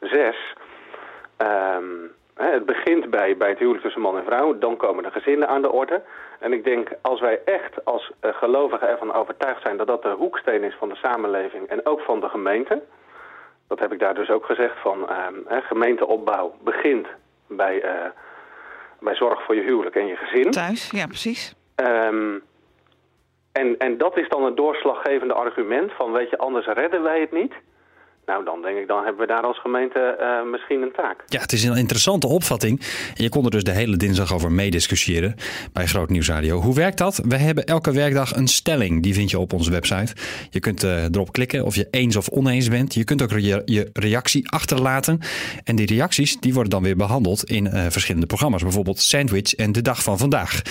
6. 0.00 0.54
Ehm, 1.36 1.84
Hè, 2.38 2.50
het 2.50 2.66
begint 2.66 3.10
bij, 3.10 3.36
bij 3.36 3.48
het 3.48 3.58
huwelijk 3.58 3.82
tussen 3.82 4.00
man 4.00 4.16
en 4.16 4.24
vrouw, 4.24 4.58
dan 4.58 4.76
komen 4.76 5.02
de 5.02 5.10
gezinnen 5.10 5.48
aan 5.48 5.62
de 5.62 5.72
orde. 5.72 6.02
En 6.38 6.52
ik 6.52 6.64
denk, 6.64 6.88
als 7.02 7.20
wij 7.20 7.40
echt 7.44 7.84
als 7.84 8.10
gelovigen 8.20 8.88
ervan 8.88 9.12
overtuigd 9.12 9.62
zijn 9.62 9.76
dat 9.76 9.86
dat 9.86 10.02
de 10.02 10.08
hoeksteen 10.08 10.64
is 10.64 10.74
van 10.74 10.88
de 10.88 10.94
samenleving 10.96 11.68
en 11.68 11.86
ook 11.86 12.00
van 12.00 12.20
de 12.20 12.28
gemeente, 12.28 12.82
dat 13.68 13.78
heb 13.78 13.92
ik 13.92 13.98
daar 13.98 14.14
dus 14.14 14.30
ook 14.30 14.44
gezegd 14.44 14.78
van 14.80 15.08
uh, 15.10 15.56
gemeenteopbouw 15.62 16.54
begint 16.64 17.06
bij, 17.48 17.84
uh, 17.84 18.10
bij 19.00 19.14
zorg 19.14 19.44
voor 19.44 19.54
je 19.54 19.62
huwelijk 19.62 19.96
en 19.96 20.06
je 20.06 20.16
gezin. 20.16 20.50
Thuis, 20.50 20.90
ja 20.90 21.06
precies. 21.06 21.54
Um, 21.76 22.42
en, 23.52 23.78
en 23.78 23.98
dat 23.98 24.16
is 24.16 24.28
dan 24.28 24.44
het 24.44 24.56
doorslaggevende 24.56 25.34
argument 25.34 25.92
van 25.92 26.12
weet 26.12 26.30
je, 26.30 26.38
anders 26.38 26.66
redden 26.66 27.02
wij 27.02 27.20
het 27.20 27.32
niet. 27.32 27.54
Nou, 28.28 28.44
dan 28.44 28.62
denk 28.62 28.78
ik, 28.78 28.86
dan 28.86 29.04
hebben 29.04 29.20
we 29.20 29.32
daar 29.32 29.42
als 29.42 29.60
gemeente 29.60 30.16
uh, 30.20 30.50
misschien 30.50 30.82
een 30.82 30.92
taak. 30.92 31.22
Ja, 31.26 31.40
het 31.40 31.52
is 31.52 31.64
een 31.64 31.76
interessante 31.76 32.26
opvatting. 32.26 32.80
Je 33.14 33.28
kon 33.28 33.44
er 33.44 33.50
dus 33.50 33.64
de 33.64 33.70
hele 33.70 33.96
dinsdag 33.96 34.34
over 34.34 34.52
meediscussiëren 34.52 35.34
bij 35.72 35.86
Groot 35.86 36.08
Nieuws 36.08 36.28
Radio. 36.28 36.60
Hoe 36.60 36.74
werkt 36.74 36.98
dat? 36.98 37.22
We 37.28 37.36
hebben 37.36 37.64
elke 37.64 37.92
werkdag 37.92 38.36
een 38.36 38.46
stelling. 38.46 39.02
Die 39.02 39.14
vind 39.14 39.30
je 39.30 39.38
op 39.38 39.52
onze 39.52 39.70
website. 39.70 40.12
Je 40.50 40.60
kunt 40.60 40.84
uh, 40.84 41.04
erop 41.04 41.32
klikken 41.32 41.64
of 41.64 41.74
je 41.74 41.88
eens 41.90 42.16
of 42.16 42.28
oneens 42.28 42.68
bent. 42.68 42.94
Je 42.94 43.04
kunt 43.04 43.22
ook 43.22 43.30
je, 43.30 43.90
reactie 43.92 44.50
achterlaten. 44.50 45.20
En 45.64 45.76
die 45.76 45.86
reacties 45.86 46.40
die 46.40 46.54
worden 46.54 46.70
dan 46.70 46.82
weer 46.82 46.96
behandeld 46.96 47.44
in 47.44 47.66
uh, 47.66 47.86
verschillende 47.88 48.26
programma's. 48.26 48.62
Bijvoorbeeld 48.62 48.98
Sandwich 48.98 49.54
en 49.54 49.72
De 49.72 49.82
Dag 49.82 50.02
van 50.02 50.18
Vandaag. 50.18 50.62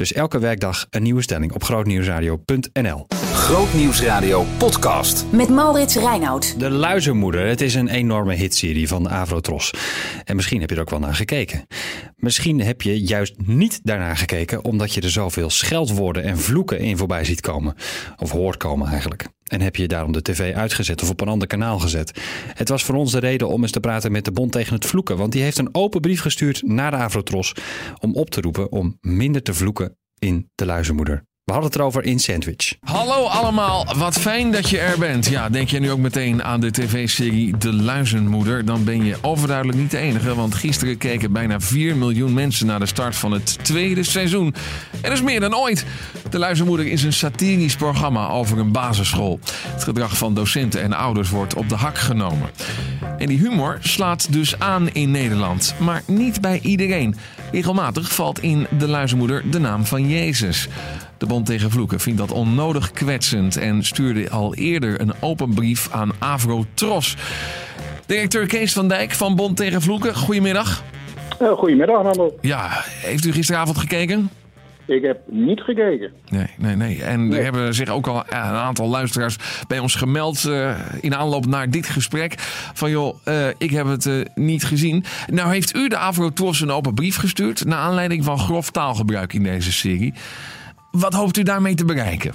Dus 0.00 0.12
elke 0.12 0.38
werkdag 0.38 0.86
een 0.90 1.02
nieuwe 1.02 1.22
stelling 1.22 1.52
op 1.52 1.64
grootnieuwsradio.nl. 1.64 3.06
Grootnieuwsradio 3.32 4.44
podcast. 4.58 5.24
Met 5.32 5.48
Maurits 5.48 5.96
Reinoud. 5.96 6.60
De 6.60 6.70
Luizenmoeder. 6.70 7.46
Het 7.46 7.60
is 7.60 7.74
een 7.74 7.88
enorme 7.88 8.34
hitserie 8.34 8.88
van 8.88 9.08
Avrotros. 9.08 9.70
En 10.24 10.36
misschien 10.36 10.60
heb 10.60 10.70
je 10.70 10.76
er 10.76 10.82
ook 10.82 10.90
wel 10.90 10.98
naar 10.98 11.14
gekeken. 11.14 11.66
Misschien 12.16 12.60
heb 12.60 12.82
je 12.82 13.00
juist 13.00 13.34
niet 13.44 13.80
daarnaar 13.82 14.16
gekeken 14.16 14.64
omdat 14.64 14.94
je 14.94 15.00
er 15.00 15.10
zoveel 15.10 15.50
scheldwoorden 15.50 16.22
en 16.22 16.38
vloeken 16.38 16.78
in 16.78 16.96
voorbij 16.96 17.24
ziet 17.24 17.40
komen. 17.40 17.74
Of 18.18 18.30
hoort 18.30 18.56
komen 18.56 18.88
eigenlijk. 18.88 19.26
En 19.50 19.60
heb 19.60 19.76
je 19.76 19.88
daarom 19.88 20.12
de 20.12 20.22
tv 20.22 20.54
uitgezet 20.54 21.02
of 21.02 21.10
op 21.10 21.20
een 21.20 21.28
ander 21.28 21.48
kanaal 21.48 21.78
gezet. 21.78 22.20
Het 22.54 22.68
was 22.68 22.84
voor 22.84 22.94
ons 22.94 23.12
de 23.12 23.18
reden 23.18 23.48
om 23.48 23.62
eens 23.62 23.70
te 23.70 23.80
praten 23.80 24.12
met 24.12 24.24
de 24.24 24.32
Bond 24.32 24.52
tegen 24.52 24.74
het 24.74 24.86
Vloeken. 24.86 25.16
Want 25.16 25.32
die 25.32 25.42
heeft 25.42 25.58
een 25.58 25.74
open 25.74 26.00
brief 26.00 26.20
gestuurd 26.20 26.62
naar 26.62 26.90
de 26.90 26.96
Avrotros 26.96 27.54
om 27.98 28.14
op 28.14 28.30
te 28.30 28.40
roepen 28.40 28.72
om 28.72 28.98
minder 29.00 29.42
te 29.42 29.54
vloeken 29.54 29.96
in 30.18 30.50
de 30.54 30.66
Luizenmoeder. 30.66 31.28
We 31.50 31.56
hadden 31.56 31.72
het 31.72 31.80
erover 31.80 32.04
in 32.04 32.18
Sandwich. 32.18 32.74
Hallo 32.80 33.24
allemaal, 33.24 33.86
wat 33.96 34.18
fijn 34.18 34.50
dat 34.50 34.70
je 34.70 34.78
er 34.78 34.98
bent. 34.98 35.26
Ja, 35.26 35.48
denk 35.48 35.68
je 35.68 35.80
nu 35.80 35.90
ook 35.90 35.98
meteen 35.98 36.44
aan 36.44 36.60
de 36.60 36.70
tv-serie 36.70 37.56
De 37.56 37.72
Luizenmoeder? 37.72 38.64
Dan 38.64 38.84
ben 38.84 39.04
je 39.04 39.16
overduidelijk 39.20 39.78
niet 39.78 39.90
de 39.90 39.98
enige, 39.98 40.34
want 40.34 40.54
gisteren 40.54 40.98
keken 40.98 41.32
bijna 41.32 41.60
4 41.60 41.96
miljoen 41.96 42.34
mensen 42.34 42.66
naar 42.66 42.78
de 42.78 42.86
start 42.86 43.16
van 43.16 43.32
het 43.32 43.64
tweede 43.64 44.02
seizoen. 44.02 44.54
Er 45.00 45.12
is 45.12 45.22
meer 45.22 45.40
dan 45.40 45.56
ooit. 45.56 45.84
De 46.30 46.38
Luizenmoeder 46.38 46.86
is 46.86 47.02
een 47.02 47.12
satirisch 47.12 47.76
programma 47.76 48.28
over 48.28 48.58
een 48.58 48.72
basisschool. 48.72 49.40
Het 49.66 49.84
gedrag 49.84 50.16
van 50.16 50.34
docenten 50.34 50.82
en 50.82 50.92
ouders 50.92 51.30
wordt 51.30 51.54
op 51.54 51.68
de 51.68 51.76
hak 51.76 51.98
genomen. 51.98 52.50
En 53.18 53.26
die 53.26 53.38
humor 53.38 53.78
slaat 53.80 54.32
dus 54.32 54.58
aan 54.58 54.92
in 54.92 55.10
Nederland, 55.10 55.74
maar 55.78 56.02
niet 56.06 56.40
bij 56.40 56.60
iedereen. 56.62 57.16
Regelmatig 57.52 58.14
valt 58.14 58.42
in 58.42 58.66
De 58.78 58.88
Luizenmoeder 58.88 59.50
de 59.50 59.58
naam 59.58 59.84
van 59.84 60.08
Jezus. 60.08 60.68
De 61.20 61.26
Bond 61.40 61.52
tegen 61.52 61.70
Vloeken 61.70 62.00
vindt 62.00 62.18
dat 62.18 62.30
onnodig 62.30 62.90
kwetsend 62.90 63.56
en 63.56 63.84
stuurde 63.84 64.30
al 64.30 64.54
eerder 64.54 65.00
een 65.00 65.12
open 65.20 65.54
brief 65.54 65.88
aan 65.92 66.10
Avro 66.18 66.64
Tros. 66.74 67.16
Directeur 68.06 68.46
Kees 68.46 68.72
van 68.72 68.88
Dijk 68.88 69.12
van 69.12 69.36
Bond 69.36 69.56
tegen 69.56 69.82
Vloeken, 69.82 70.14
goedemiddag. 70.14 70.82
Uh, 71.42 71.52
goedemiddag, 71.52 72.02
hallo. 72.02 72.38
Ja, 72.40 72.68
heeft 72.84 73.24
u 73.24 73.32
gisteravond 73.32 73.78
gekeken? 73.78 74.30
Ik 74.86 75.02
heb 75.02 75.18
niet 75.26 75.60
gekeken. 75.60 76.12
Nee, 76.28 76.46
nee, 76.58 76.76
nee. 76.76 77.02
En 77.02 77.28
nee. 77.28 77.38
er 77.38 77.44
hebben 77.44 77.74
zich 77.74 77.88
ook 77.88 78.06
al 78.06 78.24
een 78.28 78.38
aantal 78.38 78.88
luisteraars 78.88 79.36
bij 79.68 79.78
ons 79.78 79.94
gemeld 79.94 80.44
uh, 80.44 80.74
in 81.00 81.14
aanloop 81.14 81.46
naar 81.46 81.70
dit 81.70 81.86
gesprek. 81.86 82.34
Van 82.74 82.90
joh, 82.90 83.16
uh, 83.24 83.34
ik 83.58 83.70
heb 83.70 83.86
het 83.86 84.04
uh, 84.04 84.24
niet 84.34 84.64
gezien. 84.64 85.04
Nou 85.26 85.52
heeft 85.52 85.76
u 85.76 85.88
de 85.88 85.96
Avrotros 85.96 86.60
een 86.60 86.70
open 86.70 86.94
brief 86.94 87.16
gestuurd 87.16 87.64
naar 87.64 87.78
aanleiding 87.78 88.24
van 88.24 88.38
grof 88.38 88.70
taalgebruik 88.70 89.32
in 89.32 89.42
deze 89.42 89.72
serie. 89.72 90.14
Wat 90.90 91.14
hoopt 91.14 91.36
u 91.36 91.42
daarmee 91.42 91.74
te 91.74 91.84
bereiken? 91.84 92.32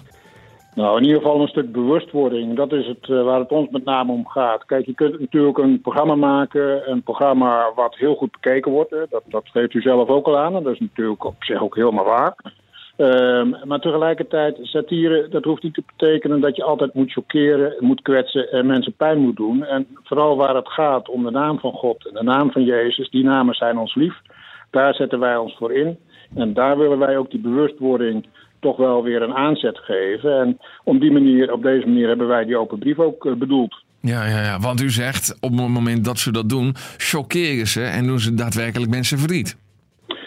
Nou, 0.75 0.97
in 0.97 1.03
ieder 1.03 1.21
geval 1.21 1.41
een 1.41 1.47
stuk 1.47 1.71
bewustwording. 1.71 2.55
Dat 2.55 2.71
is 2.71 2.87
het 2.87 3.07
uh, 3.07 3.23
waar 3.23 3.39
het 3.39 3.49
ons 3.49 3.69
met 3.69 3.85
name 3.85 4.11
om 4.11 4.27
gaat. 4.27 4.65
Kijk, 4.65 4.85
je 4.85 4.93
kunt 4.93 5.19
natuurlijk 5.19 5.57
een 5.57 5.81
programma 5.81 6.15
maken. 6.15 6.91
Een 6.91 7.03
programma 7.03 7.71
wat 7.75 7.95
heel 7.95 8.15
goed 8.15 8.31
bekeken 8.31 8.71
wordt. 8.71 8.89
Dat, 9.09 9.23
dat 9.25 9.49
geeft 9.49 9.73
u 9.73 9.81
zelf 9.81 10.09
ook 10.09 10.25
al 10.25 10.37
aan. 10.37 10.55
En 10.55 10.63
dat 10.63 10.73
is 10.73 10.79
natuurlijk 10.79 11.23
op 11.23 11.35
zich 11.43 11.61
ook 11.61 11.75
helemaal 11.75 12.05
waar. 12.05 12.35
Um, 12.97 13.55
maar 13.63 13.79
tegelijkertijd, 13.79 14.57
satire, 14.61 15.27
dat 15.29 15.43
hoeft 15.43 15.63
niet 15.63 15.73
te 15.73 15.83
betekenen 15.95 16.41
dat 16.41 16.55
je 16.55 16.63
altijd 16.63 16.93
moet 16.93 17.11
chockeren, 17.11 17.75
moet 17.79 18.01
kwetsen 18.01 18.51
en 18.51 18.65
mensen 18.65 18.93
pijn 18.93 19.17
moet 19.17 19.35
doen. 19.35 19.63
En 19.63 19.87
vooral 20.03 20.35
waar 20.37 20.55
het 20.55 20.69
gaat 20.69 21.09
om 21.09 21.23
de 21.23 21.31
naam 21.31 21.59
van 21.59 21.73
God 21.73 22.07
en 22.07 22.13
de 22.13 22.23
naam 22.23 22.51
van 22.51 22.63
Jezus, 22.63 23.09
die 23.09 23.23
namen 23.23 23.55
zijn 23.55 23.77
ons 23.77 23.95
lief. 23.95 24.15
Daar 24.71 24.93
zetten 24.93 25.19
wij 25.19 25.37
ons 25.37 25.55
voor 25.57 25.73
in. 25.73 25.97
En 26.35 26.53
daar 26.53 26.77
willen 26.77 26.99
wij 26.99 27.17
ook 27.17 27.31
die 27.31 27.39
bewustwording 27.39 28.25
toch 28.59 28.77
wel 28.77 29.03
weer 29.03 29.21
een 29.21 29.33
aanzet 29.33 29.77
geven. 29.77 30.39
En 30.39 30.57
op 30.83 30.99
die 30.99 31.11
manier, 31.11 31.53
op 31.53 31.63
deze 31.63 31.87
manier 31.87 32.07
hebben 32.07 32.27
wij 32.27 32.45
die 32.45 32.57
open 32.57 32.79
brief 32.79 32.99
ook 32.99 33.25
uh, 33.25 33.33
bedoeld. 33.33 33.83
Ja, 34.01 34.25
ja, 34.25 34.41
ja, 34.41 34.59
want 34.59 34.81
u 34.81 34.89
zegt 34.89 35.37
op 35.39 35.51
het 35.51 35.67
moment 35.67 36.05
dat 36.05 36.17
ze 36.17 36.31
dat 36.31 36.49
doen, 36.49 36.73
chockeren 36.97 37.67
ze 37.67 37.83
en 37.83 38.05
doen 38.05 38.19
ze 38.19 38.33
daadwerkelijk 38.33 38.91
mensen 38.91 39.17
verdriet. 39.17 39.57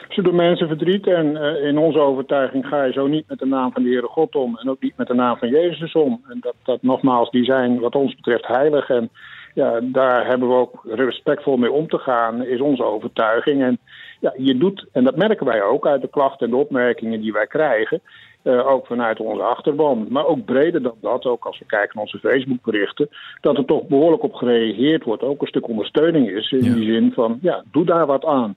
Ze 0.08 0.22
doen 0.22 0.34
mensen 0.34 0.68
verdriet 0.68 1.06
en 1.06 1.26
uh, 1.26 1.66
in 1.68 1.78
onze 1.78 1.98
overtuiging 1.98 2.66
ga 2.66 2.84
je 2.84 2.92
zo 2.92 3.06
niet 3.06 3.28
met 3.28 3.38
de 3.38 3.46
naam 3.46 3.72
van 3.72 3.82
de 3.82 3.88
Heere 3.88 4.06
God 4.06 4.34
om 4.34 4.58
en 4.58 4.70
ook 4.70 4.82
niet 4.82 4.96
met 4.96 5.06
de 5.06 5.14
naam 5.14 5.36
van 5.36 5.48
Jezus 5.48 5.92
om. 5.92 6.24
En 6.28 6.38
dat, 6.40 6.54
dat 6.64 6.82
nogmaals, 6.82 7.30
die 7.30 7.44
zijn 7.44 7.78
wat 7.78 7.94
ons 7.94 8.14
betreft 8.14 8.46
heilig 8.46 8.88
en 8.88 9.10
ja, 9.58 9.80
daar 9.82 10.26
hebben 10.26 10.48
we 10.48 10.54
ook 10.54 10.80
respectvol 10.84 11.56
mee 11.56 11.72
om 11.72 11.88
te 11.88 11.98
gaan, 11.98 12.44
is 12.44 12.60
onze 12.60 12.84
overtuiging. 12.84 13.62
En 13.62 13.78
ja, 14.20 14.32
je 14.36 14.56
doet, 14.58 14.86
en 14.92 15.04
dat 15.04 15.16
merken 15.16 15.46
wij 15.46 15.62
ook 15.62 15.86
uit 15.86 16.00
de 16.00 16.08
klachten 16.08 16.46
en 16.46 16.52
de 16.52 16.58
opmerkingen 16.58 17.20
die 17.20 17.32
wij 17.32 17.46
krijgen, 17.46 18.00
uh, 18.42 18.66
ook 18.66 18.86
vanuit 18.86 19.20
onze 19.20 19.42
achterban. 19.42 20.06
Maar 20.10 20.26
ook 20.26 20.44
breder 20.44 20.82
dan 20.82 20.94
dat, 21.00 21.24
ook 21.24 21.44
als 21.44 21.58
we 21.58 21.64
kijken 21.66 21.90
naar 21.94 22.04
onze 22.04 22.18
Facebookberichten, 22.18 23.08
dat 23.40 23.56
er 23.56 23.64
toch 23.64 23.86
behoorlijk 23.86 24.22
op 24.22 24.34
gereageerd 24.34 25.04
wordt. 25.04 25.22
Ook 25.22 25.40
een 25.40 25.46
stuk 25.46 25.68
ondersteuning 25.68 26.28
is 26.28 26.50
in 26.50 26.64
ja. 26.64 26.74
die 26.74 26.84
zin 26.84 27.12
van, 27.14 27.38
ja, 27.42 27.64
doe 27.72 27.84
daar 27.84 28.06
wat 28.06 28.24
aan. 28.24 28.56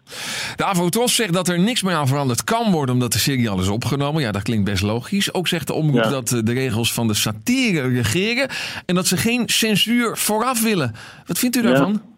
De 0.56 0.66
Avotros 0.66 1.16
zegt 1.16 1.34
dat 1.34 1.48
er 1.48 1.60
niks 1.60 1.84
meer 1.84 1.96
aan 1.96 2.08
veranderd 2.08 2.44
kan 2.44 2.72
worden 2.72 2.94
omdat 2.94 3.12
de 3.12 3.20
serie 3.20 3.50
al 3.50 3.60
is 3.60 3.70
opgenomen. 3.70 4.22
Ja, 4.22 4.32
dat 4.32 4.42
klinkt 4.42 4.66
best 4.66 4.84
logisch. 4.84 5.34
Ook 5.34 5.48
zegt 5.48 5.68
de 5.68 5.74
omroep 5.74 6.04
ja. 6.04 6.10
dat 6.10 6.28
de 6.28 6.54
regels 6.54 6.94
van 6.94 7.08
de 7.08 7.14
satire 7.14 7.88
regeren 7.88 8.50
en 8.86 8.96
dat 8.96 9.08
ze 9.08 9.18
geen 9.18 9.50
censuur 9.50 10.18
vooraf 10.18 10.64
willen. 10.64 10.94
Wat 11.26 11.40
vindt 11.40 11.56
u 11.56 11.62
daarvan? 11.62 11.92
Ja. 11.92 12.11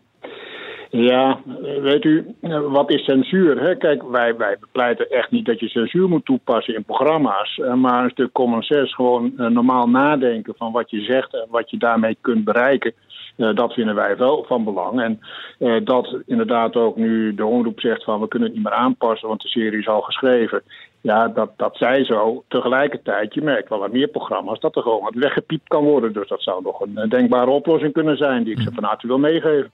Ja, 0.96 1.40
weet 1.82 2.04
u, 2.04 2.36
wat 2.70 2.92
is 2.92 3.04
censuur? 3.04 3.62
Hè? 3.62 3.76
Kijk, 3.76 4.04
wij, 4.04 4.36
wij 4.36 4.58
bepleiten 4.60 5.10
echt 5.10 5.32
niet 5.32 5.46
dat 5.46 5.60
je 5.60 5.68
censuur 5.68 6.10
moet 6.10 6.26
toepassen 6.26 6.76
in 6.76 6.84
programma's. 6.84 7.62
Maar 7.76 8.04
een 8.04 8.10
stuk 8.10 8.32
common 8.32 8.62
sense, 8.62 8.94
gewoon 8.94 9.34
uh, 9.38 9.48
normaal 9.48 9.90
nadenken 9.90 10.54
van 10.58 10.72
wat 10.72 10.90
je 10.90 11.02
zegt 11.02 11.34
en 11.34 11.46
wat 11.50 11.70
je 11.70 11.78
daarmee 11.78 12.18
kunt 12.22 12.44
bereiken. 12.44 12.94
Uh, 13.38 13.56
dat 13.56 13.74
vinden 13.74 13.96
wij 13.96 14.18
wel 14.18 14.46
van 14.48 14.64
belang. 14.64 15.02
En 15.02 15.20
uh, 15.60 15.76
dat 15.84 16.18
inderdaad 16.26 16.76
ook 16.76 16.96
nu 16.98 17.36
de 17.36 17.46
omroep 17.46 17.80
zegt 17.80 18.04
van 18.04 18.20
we 18.20 18.28
kunnen 18.28 18.48
het 18.48 18.58
niet 18.58 18.66
meer 18.66 18.78
aanpassen, 18.78 19.28
want 19.28 19.42
de 19.42 19.48
serie 19.48 19.80
is 19.80 19.88
al 19.88 20.02
geschreven. 20.02 20.62
Ja, 21.02 21.28
dat, 21.28 21.52
dat 21.58 21.78
zij 21.78 22.06
zo. 22.06 22.44
Tegelijkertijd, 22.48 23.34
je 23.34 23.42
merkt 23.42 23.70
wel 23.70 23.84
aan 23.84 23.92
meer 23.92 24.08
programma's 24.08 24.60
dat 24.60 24.76
er 24.76 24.82
gewoon 24.82 25.04
wat 25.04 25.16
weggepiept 25.16 25.68
kan 25.68 25.84
worden. 25.84 26.14
Dus 26.14 26.28
dat 26.28 26.42
zou 26.42 26.64
nog 26.64 26.80
een 26.80 27.10
denkbare 27.10 27.50
oplossing 27.50 27.94
kunnen 27.94 28.18
zijn 28.18 28.44
die 28.44 28.54
ik 28.54 28.62
ze 28.62 28.72
van 28.74 28.84
harte 28.84 29.08
wil 29.08 29.20
meegeven. 29.20 29.72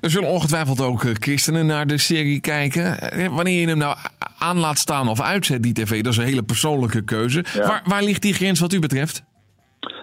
Er 0.00 0.10
zullen 0.10 0.28
ongetwijfeld 0.28 0.80
ook 0.80 1.00
christenen 1.00 1.66
naar 1.66 1.86
de 1.86 1.98
serie 1.98 2.40
kijken. 2.40 2.96
Wanneer 3.34 3.60
je 3.60 3.68
hem 3.68 3.78
nou 3.78 3.96
aan 4.38 4.58
laat 4.58 4.78
staan 4.78 5.08
of 5.08 5.20
uitzet, 5.20 5.62
die 5.62 5.72
tv, 5.72 6.02
dat 6.02 6.12
is 6.12 6.18
een 6.18 6.24
hele 6.24 6.42
persoonlijke 6.42 7.04
keuze. 7.04 7.44
Ja. 7.54 7.66
Waar, 7.66 7.82
waar 7.84 8.02
ligt 8.02 8.22
die 8.22 8.34
grens 8.34 8.60
wat 8.60 8.72
u 8.72 8.78
betreft? 8.78 9.24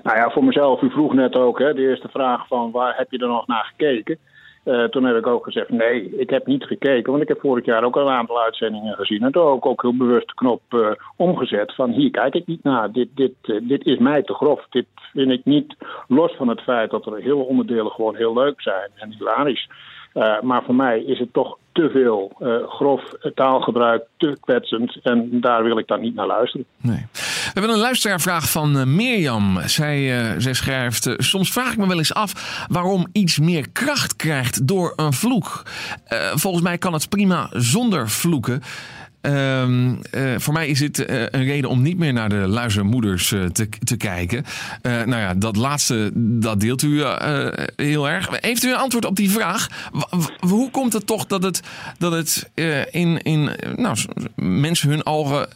Nou 0.03 0.17
ja, 0.17 0.29
voor 0.29 0.43
mezelf, 0.43 0.81
u 0.81 0.89
vroeg 0.89 1.13
net 1.13 1.35
ook, 1.35 1.59
hè, 1.59 1.73
de 1.73 1.81
eerste 1.81 2.07
vraag 2.07 2.47
van 2.47 2.71
waar 2.71 2.93
heb 2.97 3.11
je 3.11 3.17
er 3.17 3.27
nog 3.27 3.47
naar 3.47 3.73
gekeken? 3.75 4.17
Uh, 4.65 4.83
toen 4.83 5.03
heb 5.03 5.17
ik 5.17 5.27
ook 5.27 5.43
gezegd, 5.43 5.69
nee, 5.69 6.17
ik 6.17 6.29
heb 6.29 6.47
niet 6.47 6.63
gekeken. 6.63 7.11
Want 7.11 7.23
ik 7.23 7.27
heb 7.27 7.39
vorig 7.39 7.65
jaar 7.65 7.83
ook 7.83 7.95
al 7.95 8.07
een 8.07 8.13
aantal 8.13 8.41
uitzendingen 8.41 8.95
gezien. 8.95 9.23
En 9.23 9.31
toen 9.31 9.57
ik 9.57 9.65
ook 9.65 9.81
heel 9.81 9.97
bewust 9.97 10.27
de 10.27 10.33
knop 10.33 10.61
uh, 10.69 10.91
omgezet 11.15 11.75
van 11.75 11.91
hier 11.91 12.11
kijk 12.11 12.35
ik 12.35 12.47
niet 12.47 12.63
naar. 12.63 12.91
Dit, 12.91 13.07
dit, 13.15 13.33
uh, 13.43 13.59
dit 13.67 13.85
is 13.85 13.97
mij 13.97 14.23
te 14.23 14.33
grof. 14.33 14.65
Dit 14.69 14.85
vind 15.13 15.31
ik 15.31 15.45
niet, 15.45 15.75
los 16.07 16.35
van 16.35 16.47
het 16.47 16.61
feit 16.61 16.91
dat 16.91 17.05
er 17.05 17.15
hele 17.15 17.43
onderdelen 17.43 17.91
gewoon 17.91 18.15
heel 18.15 18.33
leuk 18.33 18.61
zijn 18.61 18.89
en 18.95 19.11
hilarisch. 19.17 19.69
maar 20.41 20.63
voor 20.63 20.75
mij 20.75 21.03
is 21.03 21.19
het 21.19 21.33
toch 21.33 21.57
te 21.71 21.89
veel 21.89 22.31
grof 22.67 23.13
taalgebruik, 23.35 24.05
te 24.17 24.37
kwetsend. 24.41 24.99
En 25.03 25.41
daar 25.41 25.63
wil 25.63 25.77
ik 25.77 25.87
dan 25.87 26.01
niet 26.01 26.15
naar 26.15 26.27
luisteren. 26.27 26.65
Nee. 26.81 27.05
We 27.43 27.59
hebben 27.59 27.71
een 27.71 27.81
luisteraarvraag 27.81 28.49
van 28.49 28.77
uh, 28.77 28.83
Mirjam. 28.83 29.59
Zij, 29.65 30.25
uh, 30.33 30.33
zij 30.37 30.53
schrijft: 30.53 31.05
uh, 31.05 31.13
Soms 31.17 31.51
vraag 31.51 31.71
ik 31.71 31.77
me 31.77 31.87
wel 31.87 31.97
eens 31.97 32.13
af 32.13 32.65
waarom 32.67 33.07
iets 33.11 33.39
meer 33.39 33.69
kracht 33.69 34.15
krijgt 34.15 34.67
door 34.67 34.93
een 34.95 35.13
vloek. 35.13 35.63
volgens 36.33 36.63
mij 36.63 36.77
kan 36.77 36.93
het 36.93 37.09
prima 37.09 37.49
zonder 37.51 38.09
vloeken. 38.09 38.61
Um, 39.25 39.99
uh, 40.11 40.35
voor 40.37 40.53
mij 40.53 40.67
is 40.67 40.79
dit 40.79 40.99
uh, 40.99 41.21
een 41.21 41.43
reden 41.43 41.69
om 41.69 41.81
niet 41.81 41.97
meer 41.97 42.13
naar 42.13 42.29
de 42.29 42.35
luizenmoeders 42.35 43.31
uh, 43.31 43.45
te, 43.45 43.69
te 43.83 43.97
kijken. 43.97 44.45
nou 44.81 45.15
ja, 45.15 45.33
dat 45.33 45.55
laatste, 45.55 46.11
dat 46.15 46.59
deelt 46.59 46.81
u 46.81 47.03
heel 47.75 48.09
erg. 48.09 48.27
Heeft 48.31 48.63
u 48.63 48.69
een 48.69 48.77
antwoord 48.77 49.05
op 49.05 49.15
die 49.15 49.31
vraag? 49.31 49.67
Hoe 50.39 50.71
komt 50.71 50.93
het 50.93 51.07
toch 51.07 51.25
dat 51.25 51.43
het, 51.43 51.61
dat 51.97 52.11
het 52.11 52.49
in, 52.91 53.21
in 53.21 53.49
nou, 53.75 53.97
mensen 54.35 54.89
hun 54.89 55.05
ogen 55.05 55.47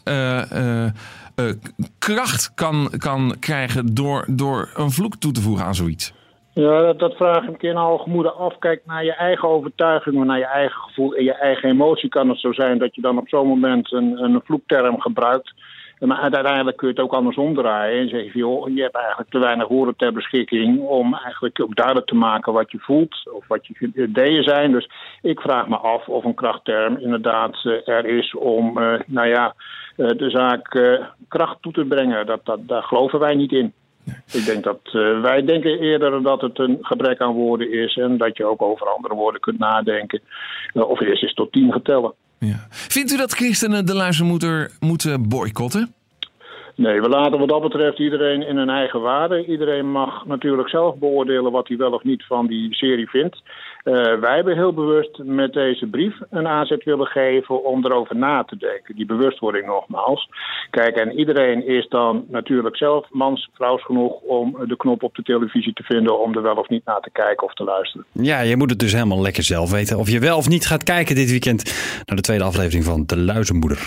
kracht 1.97 2.51
kan, 2.55 2.91
kan 2.97 3.35
krijgen 3.39 3.93
door, 3.93 4.25
door 4.27 4.69
een 4.75 4.91
vloek 4.91 5.15
toe 5.15 5.31
te 5.31 5.41
voegen 5.41 5.65
aan 5.65 5.75
zoiets? 5.75 6.13
Ja, 6.57 6.93
dat, 6.93 7.15
vraag 7.15 7.43
ik 7.43 7.49
een 7.49 7.57
keer 7.57 7.69
in 7.69 7.77
alle 7.77 8.31
af. 8.31 8.57
Kijk 8.57 8.81
naar 8.85 9.03
je 9.03 9.13
eigen 9.13 9.49
overtuiging, 9.49 10.25
naar 10.25 10.37
je 10.37 10.45
eigen 10.45 10.81
gevoel 10.81 11.13
en 11.15 11.23
je 11.23 11.33
eigen 11.33 11.69
emotie 11.69 12.09
kan 12.09 12.29
het 12.29 12.39
zo 12.39 12.53
zijn 12.53 12.77
dat 12.77 12.95
je 12.95 13.01
dan 13.01 13.17
op 13.17 13.29
zo'n 13.29 13.47
moment 13.47 13.91
een, 13.91 14.23
een 14.23 14.41
vloekterm 14.43 15.01
gebruikt. 15.01 15.53
Maar 15.99 16.17
uiteindelijk 16.17 16.77
kun 16.77 16.87
je 16.87 16.93
het 16.93 17.03
ook 17.03 17.13
andersom 17.13 17.55
draaien 17.55 18.01
en 18.01 18.09
zeggen: 18.09 18.39
joh, 18.39 18.75
je 18.75 18.81
hebt 18.81 18.95
eigenlijk 18.95 19.29
te 19.29 19.39
weinig 19.39 19.67
woorden 19.67 19.95
ter 19.95 20.13
beschikking 20.13 20.79
om 20.79 21.13
eigenlijk 21.13 21.61
ook 21.61 21.75
duidelijk 21.75 22.07
te 22.07 22.15
maken 22.15 22.53
wat 22.53 22.71
je 22.71 22.79
voelt 22.79 23.29
of 23.31 23.47
wat 23.47 23.67
je 23.67 23.91
ideeën 23.95 24.43
zijn. 24.43 24.71
Dus 24.71 24.89
ik 25.21 25.39
vraag 25.39 25.67
me 25.67 25.77
af 25.77 26.07
of 26.07 26.23
een 26.23 26.35
krachtterm 26.35 26.97
inderdaad 26.97 27.55
eh, 27.63 27.87
er 27.95 28.05
is 28.05 28.35
om, 28.35 28.77
uh, 28.77 28.99
nou 29.05 29.27
ja, 29.27 29.53
uh, 29.97 30.07
de 30.07 30.29
zaak 30.29 30.69
kracht 31.27 31.61
toe 31.61 31.71
te 31.71 31.85
brengen. 31.85 32.25
Dat, 32.25 32.45
dat, 32.45 32.67
daar 32.67 32.83
geloven 32.83 33.19
wij 33.19 33.35
niet 33.35 33.51
in. 33.51 33.73
Ik 34.31 34.45
denk 34.45 34.63
dat 34.63 34.79
uh, 34.93 35.21
wij 35.21 35.45
denken 35.45 35.79
eerder 35.79 36.23
dat 36.23 36.41
het 36.41 36.59
een 36.59 36.77
gebrek 36.81 37.21
aan 37.21 37.33
woorden 37.33 37.71
is 37.71 37.97
en 37.97 38.17
dat 38.17 38.37
je 38.37 38.45
ook 38.45 38.61
over 38.61 38.87
andere 38.87 39.13
woorden 39.13 39.41
kunt 39.41 39.59
nadenken. 39.59 40.21
Uh, 40.73 40.89
of 40.89 41.01
eerst 41.01 41.23
eens 41.23 41.33
tot 41.33 41.51
tien 41.51 41.71
getellen. 41.71 42.13
Ja. 42.39 42.67
Vindt 42.69 43.11
u 43.11 43.17
dat 43.17 43.33
christenen 43.33 43.85
de 43.85 43.95
luizenmoeder 43.95 44.71
moeten 44.79 45.29
boycotten? 45.29 45.93
Nee, 46.75 47.01
we 47.01 47.09
laten 47.09 47.39
wat 47.39 47.49
dat 47.49 47.61
betreft 47.61 47.99
iedereen 47.99 48.47
in 48.47 48.57
een 48.57 48.69
eigen 48.69 49.01
waarde. 49.01 49.45
Iedereen 49.45 49.91
mag 49.91 50.25
natuurlijk 50.25 50.69
zelf 50.69 50.95
beoordelen 50.95 51.51
wat 51.51 51.67
hij 51.67 51.77
wel 51.77 51.91
of 51.91 52.03
niet 52.03 52.25
van 52.25 52.47
die 52.47 52.73
serie 52.75 53.09
vindt. 53.09 53.41
Uh, 53.87 53.93
wij 54.19 54.35
hebben 54.35 54.55
heel 54.55 54.73
bewust 54.73 55.17
met 55.23 55.53
deze 55.53 55.87
brief 55.87 56.15
een 56.29 56.47
aanzet 56.47 56.83
willen 56.83 57.05
geven 57.05 57.63
om 57.63 57.85
erover 57.85 58.15
na 58.15 58.43
te 58.43 58.57
denken. 58.57 58.95
Die 58.95 59.05
bewustwording 59.05 59.65
nogmaals. 59.65 60.29
Kijk, 60.69 60.95
en 60.95 61.19
iedereen 61.19 61.67
is 61.67 61.87
dan 61.87 62.25
natuurlijk 62.29 62.77
zelf 62.77 63.05
mans, 63.09 63.49
vrouws 63.53 63.83
genoeg 63.83 64.13
om 64.21 64.57
de 64.67 64.77
knop 64.77 65.03
op 65.03 65.15
de 65.15 65.23
televisie 65.23 65.73
te 65.73 65.83
vinden 65.83 66.19
om 66.19 66.35
er 66.35 66.41
wel 66.41 66.55
of 66.55 66.69
niet 66.69 66.85
naar 66.85 66.99
te 66.99 67.09
kijken 67.11 67.47
of 67.47 67.53
te 67.53 67.63
luisteren. 67.63 68.05
Ja, 68.11 68.39
je 68.39 68.57
moet 68.57 68.69
het 68.69 68.79
dus 68.79 68.93
helemaal 68.93 69.21
lekker 69.21 69.43
zelf 69.43 69.71
weten 69.71 69.97
of 69.97 70.09
je 70.09 70.19
wel 70.19 70.37
of 70.37 70.49
niet 70.49 70.65
gaat 70.65 70.83
kijken 70.83 71.15
dit 71.15 71.29
weekend 71.29 71.63
naar 72.05 72.15
de 72.15 72.21
tweede 72.21 72.43
aflevering 72.43 72.83
van 72.83 73.03
De 73.05 73.17
Luizenmoeder. 73.17 73.79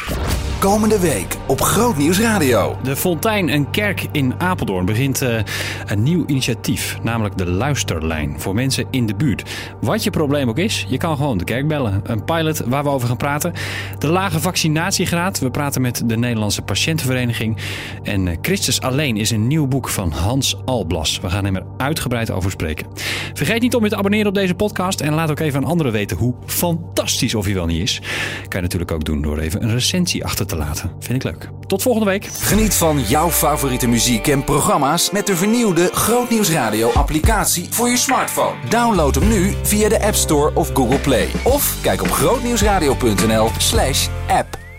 Komende 0.60 1.00
week 1.00 1.36
op 1.48 1.60
Groot 1.60 1.96
Nieuws 1.96 2.20
Radio. 2.20 2.76
De 2.82 2.96
Fontein, 2.96 3.48
een 3.48 3.70
kerk 3.70 4.06
in 4.12 4.34
Apeldoorn, 4.38 4.84
begint 4.84 5.22
uh, 5.22 5.40
een 5.86 6.02
nieuw 6.02 6.24
initiatief, 6.26 7.02
namelijk 7.02 7.38
de 7.38 7.50
Luisterlijn 7.50 8.40
voor 8.40 8.54
mensen 8.54 8.86
in 8.90 9.06
de 9.06 9.14
buurt. 9.14 9.78
Wat 9.90 10.04
je 10.04 10.10
probleem 10.10 10.48
ook 10.48 10.58
is, 10.58 10.86
je 10.88 10.96
kan 10.96 11.16
gewoon 11.16 11.38
de 11.38 11.44
kerk 11.44 11.68
bellen. 11.68 12.00
Een 12.04 12.24
pilot 12.24 12.62
waar 12.66 12.82
we 12.82 12.88
over 12.88 13.08
gaan 13.08 13.16
praten. 13.16 13.52
De 13.98 14.06
lage 14.06 14.40
vaccinatiegraad. 14.40 15.38
We 15.38 15.50
praten 15.50 15.82
met 15.82 16.02
de 16.04 16.16
Nederlandse 16.16 16.62
Patiëntenvereniging. 16.62 17.56
En 18.02 18.26
uh, 18.26 18.36
Christus 18.42 18.80
Alleen 18.80 19.16
is 19.16 19.30
een 19.30 19.46
nieuw 19.46 19.66
boek 19.66 19.88
van 19.88 20.10
Hans 20.10 20.56
Alblas. 20.64 21.20
We 21.20 21.30
gaan 21.30 21.44
hem 21.44 21.56
er 21.56 21.64
uitgebreid 21.76 22.30
over 22.30 22.50
spreken. 22.50 22.86
Vergeet 23.32 23.60
niet 23.60 23.74
om 23.74 23.84
je 23.84 23.90
te 23.90 23.96
abonneren 23.96 24.26
op 24.26 24.34
deze 24.34 24.54
podcast. 24.54 25.00
En 25.00 25.14
laat 25.14 25.30
ook 25.30 25.40
even 25.40 25.62
aan 25.62 25.70
anderen 25.70 25.92
weten 25.92 26.16
hoe 26.16 26.34
fantastisch 26.46 27.34
of 27.34 27.44
hij 27.44 27.54
wel 27.54 27.66
niet 27.66 27.82
is. 27.82 28.00
Kan 28.40 28.60
je 28.60 28.60
natuurlijk 28.60 28.92
ook 28.92 29.04
doen 29.04 29.22
door 29.22 29.38
even 29.38 29.62
een 29.62 29.72
recensie 29.72 30.24
achter 30.24 30.46
te 30.46 30.56
laten. 30.56 30.92
Vind 30.98 31.24
ik 31.24 31.30
leuk. 31.30 31.48
Tot 31.66 31.82
volgende 31.82 32.10
week. 32.10 32.24
Geniet 32.24 32.74
van 32.74 33.00
jouw 33.00 33.30
favoriete 33.30 33.88
muziek 33.88 34.28
en 34.28 34.44
programma's 34.44 35.10
met 35.10 35.26
de 35.26 35.36
vernieuwde 35.36 35.90
Grootnieuwsradio 35.92 36.90
applicatie 36.90 37.66
voor 37.70 37.88
je 37.88 37.96
smartphone. 37.96 38.54
Download 38.68 39.14
hem 39.14 39.28
nu 39.28 39.54
via 39.70 39.88
de 39.88 40.02
App 40.02 40.14
Store 40.14 40.50
of 40.54 40.70
Google 40.74 40.98
Play. 40.98 41.28
Of 41.44 41.80
kijk 41.82 42.02
op 42.02 42.10
grootnieuwsradio.nl 42.10 43.50
slash 43.58 44.08
app. 44.28 44.69